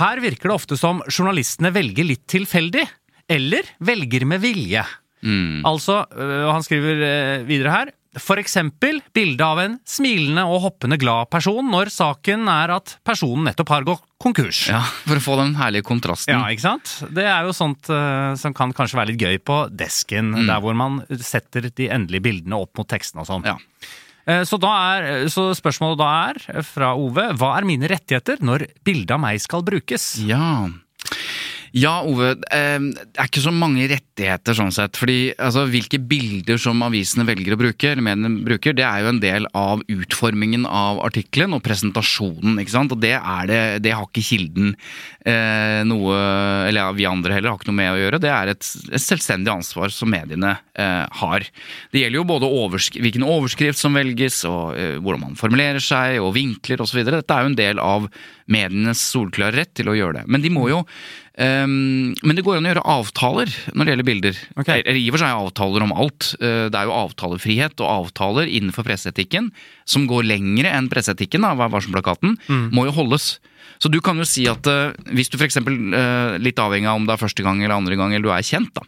[0.00, 2.86] Her virker det ofte som journalistene velger litt tilfeldig,
[3.30, 4.84] eller velger med vilje.
[5.68, 10.96] Altså, og han skriver øh, videre her, for eksempel bilde av en smilende og hoppende
[10.98, 14.64] glad person når saken er at personen nettopp har gått konkurs.
[14.72, 16.34] Ja, For å få den herlige kontrasten.
[16.34, 16.96] Ja, ikke sant?
[17.14, 20.74] Det er jo sånt uh, som kan kanskje være litt gøy på desken, der hvor
[20.74, 23.46] man setter de endelige bildene opp mot teksten og sånn.
[23.46, 23.54] Ja.
[24.30, 28.68] Eh, Så, er, så spørsmålet da er, eh, fra Ove, hva er mine rettigheter når
[28.86, 30.12] bildet av meg skal brukes?
[30.22, 30.68] Ja.
[31.76, 32.32] Ja, Ove.
[32.50, 34.98] Eh, det er ikke så mange rettigheter sånn sett.
[34.98, 39.12] fordi altså, Hvilke bilder som avisene velger å bruke, eller mediene bruker, det er jo
[39.12, 42.58] en del av utformingen av artikkelen og presentasjonen.
[42.58, 42.94] ikke sant?
[42.94, 44.74] Og det er det, det har ikke Kilden
[45.26, 46.16] eh, noe
[46.68, 48.22] Eller ja, vi andre heller har ikke noe med å gjøre.
[48.22, 51.46] Det er et, et selvstendig ansvar som mediene eh, har.
[51.94, 56.18] Det gjelder jo både oversk hvilken overskrift som velges, og eh, hvordan man formulerer seg,
[56.18, 57.04] og vinkler osv.
[57.06, 58.10] Dette er jo en del av
[58.50, 60.28] medienes solklare rett til å gjøre det.
[60.30, 60.82] Men de må jo
[61.38, 64.40] Ehm, men det går an å gjøre avtaler når det gjelder bilder.
[64.58, 64.82] Okay.
[64.82, 66.32] Eller i og for seg avtaler om alt.
[66.40, 69.52] Eh, det er jo avtalefrihet og avtaler innenfor presseetikken
[69.88, 72.36] som går lengre enn presseetikken, da, Vær varsom-plakaten,
[72.74, 73.32] må jo holdes.
[73.80, 77.06] Så du kan jo si at uh, hvis du f.eks., uh, litt avhengig av om
[77.08, 78.84] det er første gang eller andre gang, eller du er kjent, da,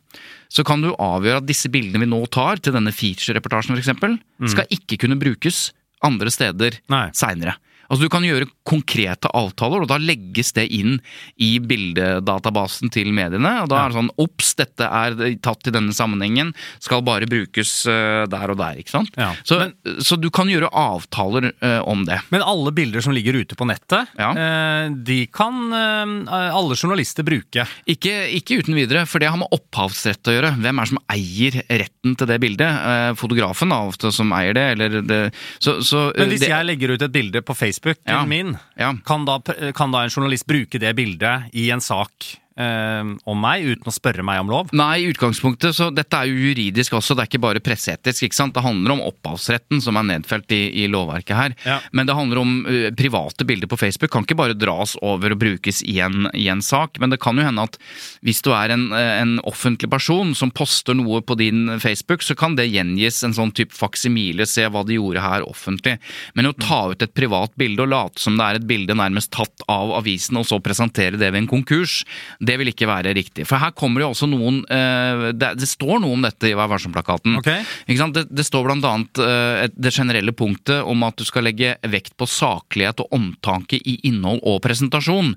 [0.53, 4.75] så kan du avgjøre at disse bildene vi nå tar til denne feature-reportasjen f.eks., skal
[4.77, 5.71] ikke kunne brukes
[6.05, 6.77] andre steder
[7.17, 7.57] seinere.
[7.93, 10.97] Altså Du kan gjøre konkrete avtaler, og da legges det inn
[11.43, 13.59] i bildedatabasen til mediene.
[13.63, 17.75] og Da er det sånn Ops, dette er tatt i denne sammenhengen, skal bare brukes
[17.91, 18.79] eh, der og der.
[18.81, 19.13] ikke sant?
[19.21, 19.33] Ja.
[19.45, 19.59] Så,
[20.01, 22.21] så du kan gjøre avtaler uh, om det.
[22.33, 24.31] Men alle bilder som ligger ute på nettet, Ja.
[24.33, 27.67] uh, de kan uh, alle journalister bruke.
[27.91, 30.55] Ikke, ikke uten videre, for det har med opphavsrett å gjøre.
[30.63, 33.19] Hvem er det som eier retten til det bildet?
[33.21, 35.21] Fotografen da, ofte som eier det, eller det
[35.61, 38.25] så, så, Men hvis det, jeg legger ut et bilde på Facebook Ja.
[38.27, 38.93] min, Ja.
[39.05, 39.41] kan, da,
[39.75, 43.95] kan da en journalist bruke det bildet i en sak eh, om meg, uten å
[43.95, 44.73] spørre meg om lov?
[44.77, 48.27] Nei, i utgangspunktet, så dette er jo juridisk også, det er ikke bare presseetisk.
[48.27, 48.55] ikke sant?
[48.57, 51.57] Det handler om opphavsretten som er nedfelt i, i lovverket her.
[51.67, 51.79] Ja.
[51.93, 54.13] Men det handler om uh, private bilder på Facebook.
[54.13, 57.01] Kan ikke bare dras over og brukes i en, i en sak.
[57.03, 57.79] Men det kan jo hende at
[58.27, 62.37] hvis du er en, uh, en offentlig person som poster noe på din Facebook, så
[62.39, 65.99] kan det gjengis en sånn type faksimile, se hva de gjorde her offentlig.
[66.39, 69.33] Men å ta ut et privat bilde og late som det er et bilde nærmest
[69.35, 72.03] tatt av avisen, og så presentere det ved en konkurs,
[72.43, 73.47] det vil ikke være riktig.
[73.47, 76.71] For her kommer jo også noen eh, det, det står noe om dette i Vær
[76.73, 77.39] varsom-plakaten.
[77.39, 77.63] Okay.
[77.87, 82.17] Det, det står blant annet eh, det generelle punktet om at du skal legge vekt
[82.19, 85.33] på saklighet og omtanke i innhold og presentasjon.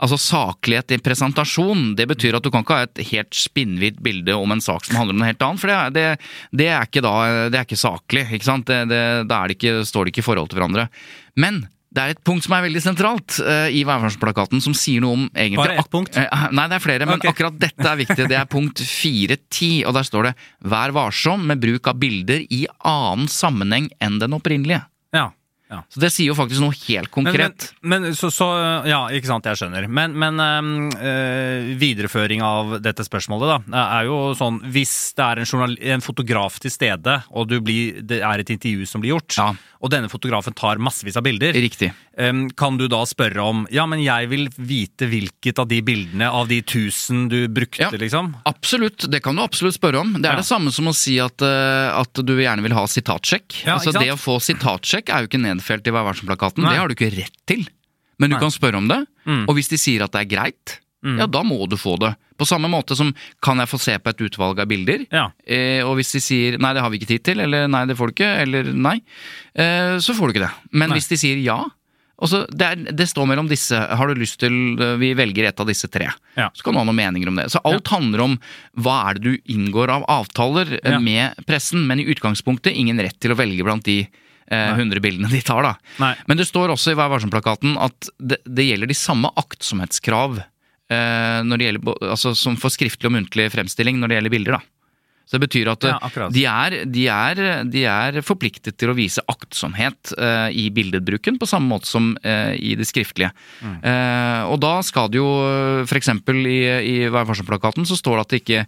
[0.00, 4.36] Altså saklighet i presentasjon, det betyr at du kan ikke ha et helt spinnvidt bilde
[4.36, 6.06] om en sak som handler om noe helt annet, for det, det,
[6.62, 7.16] det er ikke da,
[7.52, 8.24] det er ikke saklig.
[8.38, 8.70] ikke sant?
[8.88, 10.88] Da er det ikke, står det ikke i forhold til hverandre.
[11.38, 15.16] Men det er et punkt som er veldig sentralt uh, i værvarselplakaten, som sier noe
[15.16, 16.18] om egentlig Bare ett punkt?
[16.20, 17.30] Uh, nei, det er flere, men okay.
[17.34, 18.28] akkurat dette er viktig.
[18.28, 20.34] Det er punkt 4.10, og der står det
[20.68, 24.84] 'Vær varsom med bruk av bilder i annen sammenheng enn den opprinnelige'.
[25.16, 25.30] Ja.
[25.70, 25.82] Ja.
[25.92, 27.66] Så det sier jo faktisk noe helt Men, men, konkret.
[27.82, 28.46] men så, så
[28.88, 29.86] Ja, ikke sant, jeg skjønner.
[29.88, 30.40] Men, men
[30.96, 36.58] eh, videreføring av dette spørsmålet, da, er jo sånn Hvis det er en, en fotograf
[36.62, 39.50] til stede, og du blir, det er et intervju som blir gjort, Ja.
[39.80, 41.92] og denne fotografen tar massevis av bilder, Riktig.
[42.58, 46.48] kan du da spørre om Ja, men jeg vil vite hvilket av de bildene av
[46.50, 47.90] de tusen du brukte, Ja.
[47.90, 48.32] liksom?
[48.48, 50.12] Absolutt, det kan du absolutt spørre om.
[50.14, 50.36] Det er Ja.
[50.42, 53.64] det samme som å si at, eh, at du gjerne vil ha sitatsjekk.
[53.66, 53.92] Altså?
[53.92, 56.64] Det å få sitatsjekk er jo ikke nedfelt i Vær varsom-plakaten.
[56.64, 57.66] Det har du ikke rett til.
[58.18, 58.40] Men du Nei.
[58.42, 59.44] kan spørre om det, Mm.
[59.48, 62.14] og hvis de sier at det er greit, ja, da må du få det.
[62.38, 65.04] På samme måte som kan jeg få se på et utvalg av bilder?
[65.12, 65.28] Ja.
[65.46, 67.96] Eh, og hvis de sier nei, det har vi ikke tid til, eller nei, det
[67.98, 68.96] får du ikke, eller nei,
[69.54, 70.54] eh, så får du ikke det.
[70.72, 70.98] Men Nei.
[70.98, 71.58] hvis de sier ja,
[72.18, 75.46] og så det, er, det står mellom disse, har du lyst til, eh, vi velger
[75.52, 76.08] et av disse tre.
[76.36, 76.48] Ja.
[76.54, 77.46] Så kan du ha noen meninger om det.
[77.54, 78.38] Så alt handler om
[78.76, 80.98] hva er det du inngår av avtaler eh, Ja.
[80.98, 84.08] med pressen, men i utgangspunktet ingen rett til å velge blant de
[84.50, 85.74] eh, 100 bildene de tar, da.
[86.02, 86.14] Nei.
[86.30, 91.40] Men det står også i Vær varsom-plakaten at det, det gjelder de samme aktsomhetskrav eh,
[91.44, 94.58] gjelder, altså, som for skriftlig og muntlig fremstilling når det gjelder bilder.
[94.58, 94.64] da.
[95.28, 98.96] Så det betyr at Ja, eh, de, er, de, er, de er forpliktet til å
[98.96, 103.28] vise aktsomhet eh, i billedbruken, på samme måte som eh, i det skriftlige.
[103.60, 103.74] Mm.
[103.84, 105.28] Eh, og da skal det jo
[105.84, 106.14] f.eks.
[106.32, 108.64] i, i Vær varsom-plakaten så står det at, det ikke,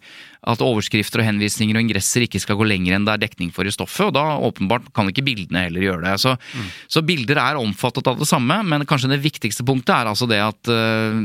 [0.49, 3.69] at overskrifter og henvisninger og ingresser ikke skal gå lenger enn det er dekning for
[3.69, 6.15] i stoffet, og da åpenbart kan ikke bildene heller gjøre det.
[6.23, 6.69] Så, Mm.
[6.89, 10.41] så bilder er omfattet av det samme, men kanskje det viktigste punktet er altså det
[10.41, 11.21] at uh,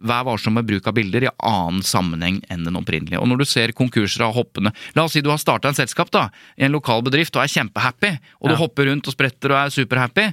[0.00, 3.20] vær varsom med bruk av bilder i annen sammenheng enn den opprinnelige.
[3.20, 6.10] Og når du ser konkurser av hoppende La oss si du har starta en selskap
[6.10, 9.60] da, i en lokal bedrift og er kjempehappy, og du hopper rundt og spretter og
[9.60, 10.32] er superhappy,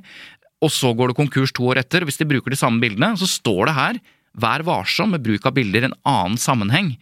[0.63, 2.05] og så går det konkurs to år etter.
[2.07, 3.99] Hvis de bruker de samme bildene, så står det her
[4.35, 6.95] vær varsom med bruk av bilder i en annen sammenheng.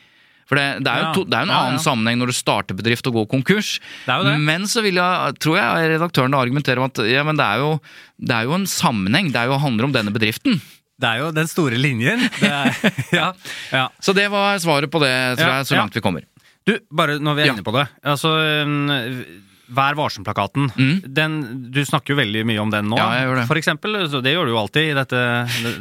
[0.49, 1.13] For det, det er jo, Ja.
[1.15, 1.83] to, det er jo en Ja, annen ja.
[1.85, 3.79] sammenheng når du starter bedrift og går konkurs.
[4.05, 4.35] Det jo det.
[4.43, 7.79] Men så vil jeg, tror jeg redaktøren argumenterer om at ja, men det er, jo,
[8.19, 9.31] det er jo en sammenheng.
[9.31, 10.59] Det er jo, handler om denne bedriften.
[11.03, 12.21] Det er jo den store linjen.
[12.39, 12.75] Det er,
[13.19, 13.31] ja,
[13.71, 13.87] ja.
[13.99, 16.23] Så det var svaret på det, tror jeg, så langt vi kommer.
[16.67, 17.87] Du, bare når vi er inne på det.
[18.07, 18.29] Altså,
[18.63, 19.23] mm,
[19.71, 20.67] Vær varsom-plakaten.
[20.75, 21.69] Mm.
[21.71, 22.99] Du snakker jo veldig mye om den nå.
[22.99, 23.47] Ja, jeg gjør det.
[23.49, 23.97] for eksempel.
[24.11, 25.23] Så det gjør du jo alltid i dette,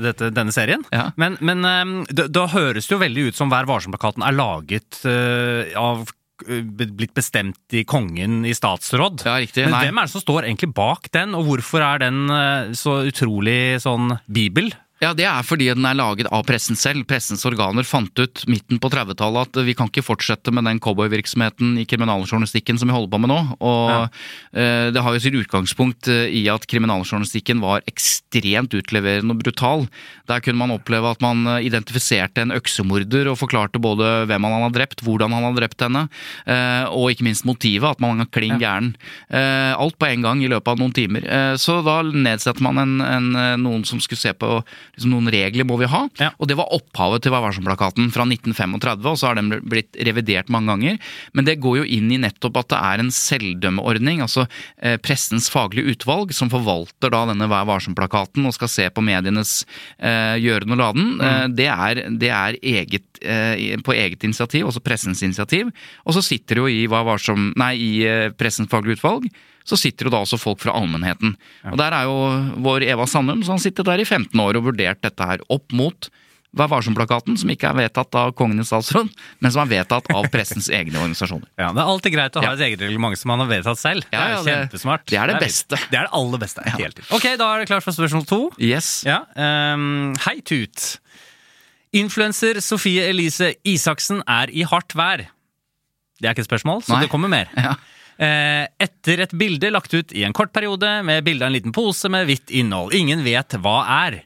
[0.05, 0.85] dette, denne serien.
[0.95, 1.09] Ja.
[1.20, 5.03] Men, men um, da, da høres det jo veldig ut som Vær varsom-plakaten er laget
[5.09, 6.07] eh, av
[6.47, 9.26] eh, blitt bestemt i kongen i statsråd.
[9.26, 9.66] Ja, riktig.
[9.66, 9.83] Men Nei.
[9.89, 13.83] hvem er det som står egentlig bak den, og hvorfor er den eh, så utrolig
[13.83, 14.70] sånn bibel?
[15.03, 17.03] Ja, Det er fordi den er laget av pressen selv.
[17.11, 21.73] Pressens organer fant ut midten på 30-tallet at vi kan ikke fortsette med den cowboyvirksomheten
[21.83, 23.39] i kriminaljournalistikken som vi holder på med nå.
[23.59, 24.03] Og Ja.
[24.55, 29.89] eh, det har jo sitt utgangspunkt eh, i at kriminaljournalistikken var ekstremt utleverende og brutal.
[30.31, 34.63] Der kunne man oppleve at man eh, identifiserte en øksemorder og forklarte både hvem han
[34.69, 36.07] hadde drept, hvordan han hadde drept henne,
[36.93, 38.95] og ikke minst motivet, at man var klin gæren.
[39.33, 41.25] Alt på en gang i løpet av noen timer.
[41.59, 43.29] Så da nedsetter man en, en,
[43.63, 44.61] noen som skulle se på
[44.97, 46.30] liksom, noen regler må vi ha, Ja.
[46.38, 50.49] og det var opphavet til Vær varsom-plakaten fra 1935, og så har den blitt revidert
[50.53, 50.99] mange ganger.
[51.32, 54.47] Men det går jo inn i nettopp at det er en selvdømmeordning, altså
[54.82, 59.64] eh, pressens faglige utvalg, som forvalter da denne Vær varsom-plakaten og skal se på medienes
[59.99, 61.09] eh, gjøren og laden.
[61.20, 65.72] Eh, det, er, det er eget, eh, på eget initiativ, også pressens initiativ.
[66.07, 69.28] Og så sitter det jo i Vær varsom, nei, i eh, pressens faglige utvalg
[69.65, 71.37] så sitter jo da også folk fra allmennheten.
[71.71, 72.17] Og der er jo
[72.65, 75.73] vår Eva Sandum, så han sitter der i 15 år og vurdert dette her opp
[75.73, 76.11] mot
[76.53, 79.09] Vær varsom-plakaten, som ikke er vedtatt av kongen i statsråd,
[79.41, 81.47] men som er vedtatt av pressens egne organisasjoner.
[81.57, 82.53] Ja, Det er alltid greit å ha Ja.
[82.53, 84.05] et eget reglement som man har vedtatt selv.
[84.13, 85.07] Ja, ja, det er kjempesmart.
[85.09, 85.79] det er det beste.
[85.89, 86.61] Det er det aller beste.
[86.77, 87.01] Helt.
[87.11, 88.51] Ok, da er det klart for spørsmål to.
[88.61, 89.03] Yes.
[89.09, 90.99] Ja, um, Hei, Tut.
[91.97, 95.25] Influenser Sofie Elise Isaksen er i hardt vær.
[96.21, 97.01] Det er ikke et spørsmål, så Nei.
[97.07, 97.49] det kommer mer.
[97.57, 97.75] Ja.
[98.23, 101.75] Eh, etter et bilde lagt ut i en kort periode med bilde av en liten
[101.75, 102.95] pose med hvitt innhold.
[102.95, 104.20] Ingen vet hva er.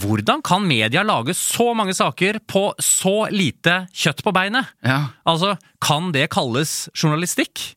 [0.00, 4.70] Hvordan kan media lage så mange saker på så lite kjøtt på beinet?
[4.86, 5.00] Ja.
[5.28, 7.74] Altså, kan det kalles journalistikk?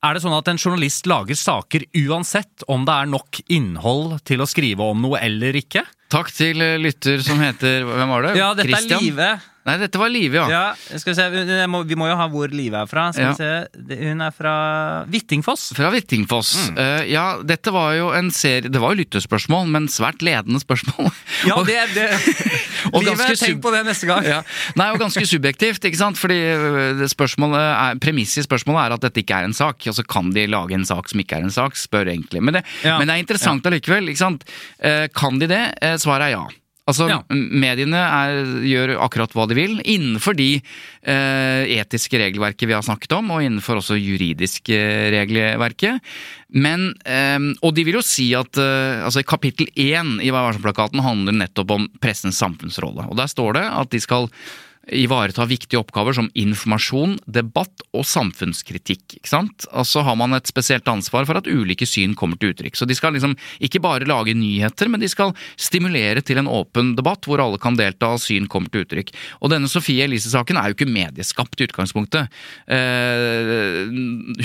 [0.00, 4.40] Er det sånn at en journalist lager saker uansett om det er nok innhold til
[4.40, 5.82] å skrive om noe eller ikke?
[6.12, 8.36] Takk til eh, lytter som heter Hvem var det?
[8.38, 9.02] Ja, dette Christian?
[9.02, 9.32] er Live.
[9.68, 10.46] Nei, dette var Live, ja.
[10.48, 13.10] Ja, skal vi se, må, vi må jo ha hvor Live er fra.
[13.12, 13.32] Skal Ja.
[13.36, 14.54] vi se, Hun er fra
[15.12, 15.66] Hvittingfoss.
[15.76, 16.52] Fra Hvittingfoss.
[16.70, 16.78] Mm.
[16.78, 21.10] Uh, ja, dette var jo en serie Det var jo lyttespørsmål, men svært ledende spørsmål.
[21.48, 22.08] Ja, Og- det, det.
[22.94, 24.24] Og Live, ganske tenk på det neste gang.
[24.24, 24.40] Ja.
[24.80, 26.18] Nei, og ganske subjektivt, ikke sant?
[26.20, 29.84] Fordi øh, er, Premisset i spørsmålet er at dette ikke er en sak.
[29.88, 32.40] Og så kan de lage en sak som ikke er en sak, spør egentlig.
[32.42, 34.44] Men det, men det er interessant allikevel, ikke sant?
[34.80, 35.62] Uh, Kan de det?
[35.84, 36.44] Uh, Svaret er ja.
[36.90, 37.20] Altså, Ja.
[37.30, 43.14] Mediene er, gjør akkurat hva de vil, innenfor de eh, etiske regelverket vi har snakket
[43.16, 44.78] om, og innenfor også juridiske
[45.14, 46.00] regelverket.
[46.50, 51.02] Men, eh, og de vil jo si at eh, altså kapittel én i Vær varsom-plakaten
[51.04, 53.06] handler nettopp om pressens samfunnsrolle.
[53.10, 54.28] Og der står det at de skal
[54.88, 59.18] ivareta viktige oppgaver som informasjon, debatt og samfunnskritikk.
[59.18, 59.66] ikke sant?
[59.76, 62.78] Altså har man et spesielt ansvar for at ulike syn kommer til uttrykk.
[62.78, 66.94] Så de skal liksom ikke bare lage nyheter, men de skal stimulere til en åpen
[66.98, 69.12] debatt hvor alle kan delta og syn kommer til uttrykk.
[69.44, 72.32] Og denne Sofie Elise-saken er jo ikke medieskapt i utgangspunktet.
[72.66, 73.84] Eh,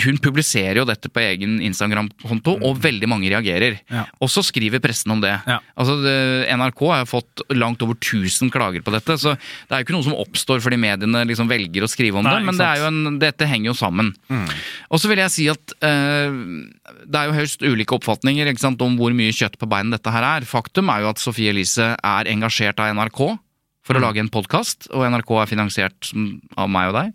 [0.05, 3.79] hun publiserer jo dette på egen Instagram-konto, og veldig mange reagerer.
[3.89, 4.05] Ja.
[4.19, 5.33] Og så skriver pressen om det.
[5.47, 5.61] Ja.
[5.79, 5.97] Altså,
[6.51, 10.05] NRK har fått langt over 1000 klager på dette, så det er jo ikke noe
[10.05, 12.89] som oppstår fordi mediene liksom velger å skrive om Nei, det, men det er jo
[12.89, 14.11] en, dette henger jo sammen.
[14.89, 16.35] Og så vil jeg si at uh,
[17.05, 20.13] det er jo høyst ulike oppfatninger ikke sant, om hvor mye kjøtt på beinet dette
[20.13, 20.49] her er.
[20.49, 23.23] Faktum er jo at Sofie Elise er engasjert av NRK
[23.85, 26.07] for å lage en podkast, og NRK er finansiert
[26.57, 27.11] av meg og deg,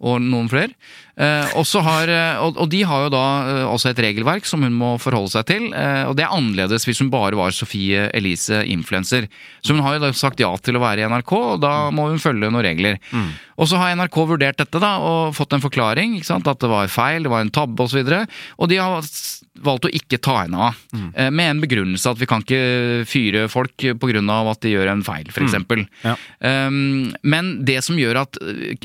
[0.00, 0.72] og noen flere.
[1.14, 4.94] Eh, har, eh, og, de har jo da eh, også et regelverk som hun må
[4.98, 5.68] forholde seg til.
[5.70, 9.28] og det er annerledes hvis hun bare var Sofie Elise influenser.
[9.62, 12.08] Så hun har jo da sagt ja til å være i NRK, og da må
[12.10, 12.98] hun følge noen regler.
[13.54, 16.16] Og så har NRK vurdert dette da, og fått en forklaring.
[16.18, 16.48] ikke sant?
[16.50, 18.02] At det var feil, det var en tabbe osv.
[18.02, 18.24] Og, så
[18.58, 19.06] og de har
[19.62, 20.78] valgt å ikke ta henne av.
[21.14, 24.50] eh, Med en begrunnelse at vi kan ikke fyre folk pga.
[24.50, 25.44] at de gjør en feil, f.eks.
[25.46, 26.16] eksempel Ja.
[26.40, 28.38] Um, men det som gjør at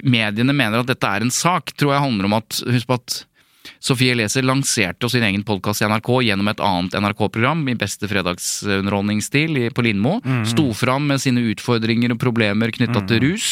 [0.04, 3.22] mediene mener at dette er en sak, tror jeg handler om at Husk på at
[3.80, 8.10] Sofie Elise lanserte jo sin egen podkast i NRK gjennom et annet NRK-program i beste
[8.12, 10.18] fredagsunderholdningsstil på Lindmo.
[10.48, 13.50] Sto fram med sine utfordringer og problemer knytta til rus,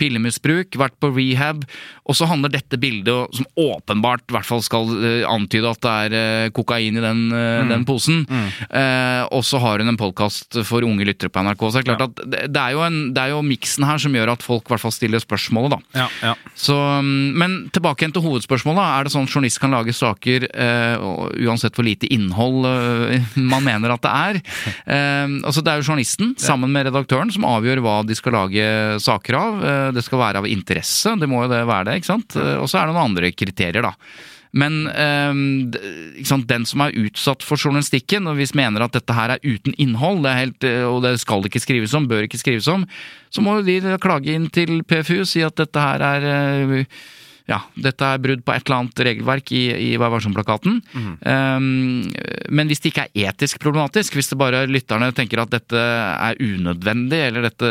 [0.00, 1.66] pillemisbruk, vært på rehab.
[2.06, 5.94] Og så handler dette bildet, som åpenbart i hvert fall skal eh, antyde at det
[6.06, 7.70] er eh, kokain i den, mm.
[7.72, 8.20] den posen.
[8.30, 11.64] Eh, og så har hun en podkast for unge lyttere på NRK.
[11.66, 14.14] Så det er klart at det, er jo, en- det er jo miksen her som
[14.14, 16.04] gjør at folk i hvert fall stiller spørsmålet, da.
[16.04, 16.34] Ja, ja.
[16.54, 18.82] Så, mm, men tilbake igjen til hovedspørsmålet.
[18.86, 21.06] Er det sånn at journalist kan lage saker eh,
[21.46, 24.40] uansett hvor lite innhold eh, man mener at det er?
[24.86, 28.70] Eh, altså Det er jo journalisten sammen med redaktøren som avgjør hva de skal lage
[29.02, 29.60] saker av.
[29.66, 31.95] Eh, det skal være av interesse, det må jo det være det.
[31.98, 32.38] Ikke sant?
[32.38, 33.94] Eh, og så er det noen andre kriterier, da.
[34.56, 35.40] Men eh,
[36.16, 39.44] ikke sant, den som er utsatt for journalistikken, og hvis mener at dette her er
[39.44, 42.40] uten innhold, det er helt, eh, og det skal det ikke skrives om, bør ikke
[42.40, 42.86] skrives om,
[43.28, 46.86] så må jo de klage inn til PFU og si at dette her er eh,
[47.46, 50.80] ja, dette er brudd på et eller annet regelverk i, i Vær varsom-plakaten.
[51.22, 51.66] Um,
[52.50, 56.40] men hvis det ikke er etisk problematisk, hvis det bare lytterne tenker at dette er
[56.42, 57.70] unødvendig, eller dette,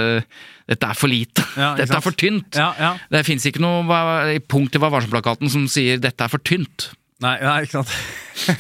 [0.72, 2.94] dette er for lite, Ja, dette er for tynt Ja, ja.
[3.12, 6.94] Det fins ikke noe punkt i Vær varsom-plakaten som sier 'dette er for tynt'.
[7.24, 7.92] Nei, nei, ikke sant.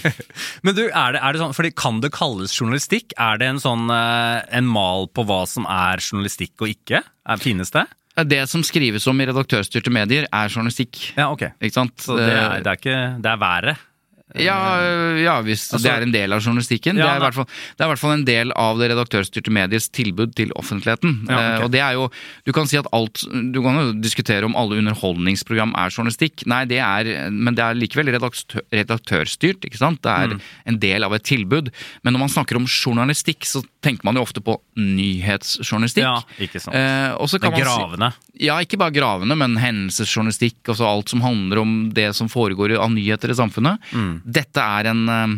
[0.64, 3.12] Men du, er det, er det sånn, fordi kan det kalles journalistikk?
[3.20, 7.04] Er det en sånn eh, en mal på hva som er journalistikk og ikke?
[7.44, 7.84] Finnes det?
[8.24, 11.02] Det som skrives om i redaktørstyrte medier, er journalistikk.
[11.18, 11.50] Ja, ok.
[11.60, 11.98] Ikke sant?
[12.00, 13.82] Så det er, det er ikke Det er været?
[14.40, 14.58] Ja,
[15.18, 16.98] ja hvis Altså- det er en del av journalistikken.
[16.98, 18.90] Ja, det, er i hvert fall, det er i hvert fall en del av det
[18.92, 21.28] redaktørstyrte mediets tilbud til offentligheten.
[21.30, 21.56] Ja, okay.
[21.60, 22.10] Eh, og det er jo,
[22.46, 26.46] Du kan si at alt Du kan jo diskutere om alle underholdningsprogram er journalistikk.
[26.46, 30.02] Nei, det er Men det er likevel redaktør, redaktørstyrt, ikke sant?
[30.02, 30.42] Det er Mm.
[30.68, 31.72] en del av et tilbud.
[32.04, 36.04] Men når man snakker om journalistikk, så tenker man jo ofte på nyhetsjournalistikk.
[36.04, 36.76] Ja, ikke sant.
[36.76, 38.14] Eh, så Det kan er man si- gravende.
[38.42, 40.62] Ja, ikke bare gravene, men hendelsesjournalistikk.
[40.72, 43.84] Altså alt som handler om det som foregår av nyheter i samfunnet.
[43.96, 44.16] Mm.
[44.26, 45.36] Dette er en eh,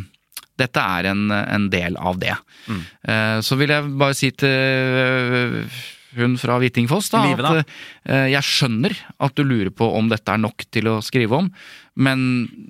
[0.58, 2.34] dette er en, en del av det.
[2.66, 2.80] Mm.
[3.06, 5.84] Eh, Så vil jeg bare si til eh,
[6.18, 7.60] hun fra Hvittingfoss da, Livet, da.
[7.62, 11.52] at jeg skjønner at du lurer på om dette er nok til å skrive om,
[12.00, 12.24] men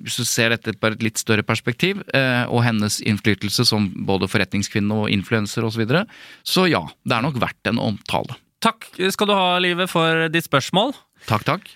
[0.04, 2.02] hvis du ser dette på et litt større perspektiv,
[2.50, 6.04] og hennes innflytelse som både forretningskvinne og influenser osv., så, videre,
[6.44, 8.36] så ja, det er nok verdt en omtale.
[8.64, 10.96] Takk skal du ha, Livet, for ditt spørsmål.
[11.30, 11.68] Takk, takk.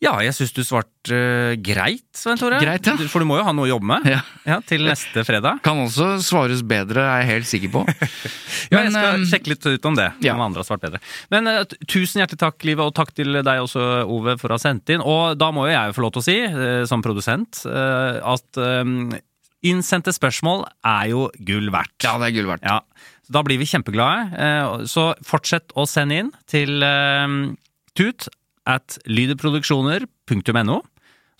[0.00, 2.56] Ja, jeg syns du svarte uh, greit, Svein Tore.
[2.62, 2.94] Greit, ja.
[3.12, 4.22] For du må jo ha noe å jobbe med Ja.
[4.48, 5.58] Ja, til neste fredag.
[5.66, 7.82] Kan også svares bedre, er jeg helt sikker på.
[8.70, 10.06] Ja, jeg skal Men, eh, sjekke litt ut om det.
[10.22, 10.34] ja.
[10.36, 11.00] Om andre har svart bedre.
[11.32, 14.62] Men uh, tusen hjertelig takk, Livet, og takk til deg også, Ove, for å ha
[14.62, 15.02] sendt inn.
[15.04, 18.92] Og da må jo jeg få lov til å si, uh, som produsent, at eh,
[19.68, 21.98] innsendte spørsmål er jo gull verdt.
[22.06, 22.64] Ja, det er gull verdt.
[22.64, 22.78] Ja,
[23.30, 24.28] da blir vi kjempeglade.
[24.34, 27.34] Eh, Så fortsett å sende inn til eh,
[27.98, 28.28] tut
[28.68, 30.80] at lydeproduksjoner.no.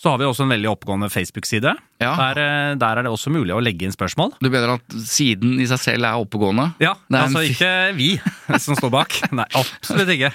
[0.00, 1.74] Så har vi også en veldig oppgående Facebook-side.
[2.00, 2.14] Ja.
[2.16, 4.32] Der, eh, der er det også mulig å legge inn spørsmål.
[4.40, 6.70] Du mener at siden i seg selv er oppegående?
[6.80, 7.50] Ja, er altså en...
[7.52, 8.08] ikke vi
[8.64, 9.18] som står bak.
[9.36, 10.32] Nei, absolutt ikke.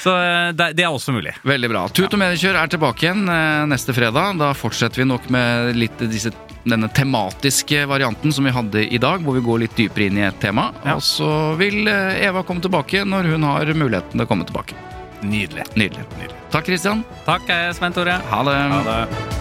[0.00, 0.14] Så
[0.56, 1.34] det, det er også mulig.
[1.44, 1.84] Veldig bra.
[1.92, 3.28] Tut og mediekjør er tilbake igjen
[3.68, 4.40] neste fredag.
[4.40, 6.32] Da fortsetter vi nok med litt disse,
[6.64, 10.26] denne tematiske varianten som vi hadde i dag, hvor vi går litt dypere inn i
[10.28, 10.70] et tema.
[10.84, 10.96] Ja.
[10.96, 14.78] Og så vil eh, Eva komme tilbake når hun har muligheten til å komme tilbake.
[15.22, 15.68] Nydelig.
[15.78, 16.30] Nydelig.
[16.50, 17.04] Takk, Christian.
[17.26, 18.18] Takk, eh, Svein Tore.
[18.30, 18.58] Ha det.
[18.74, 19.40] Ha det.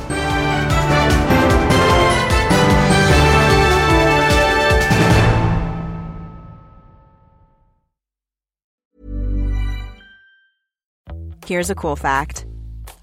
[11.47, 12.45] Here's a cool fact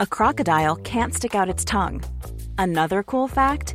[0.01, 2.03] a crocodile can't stick out its tongue.
[2.57, 3.75] Another cool fact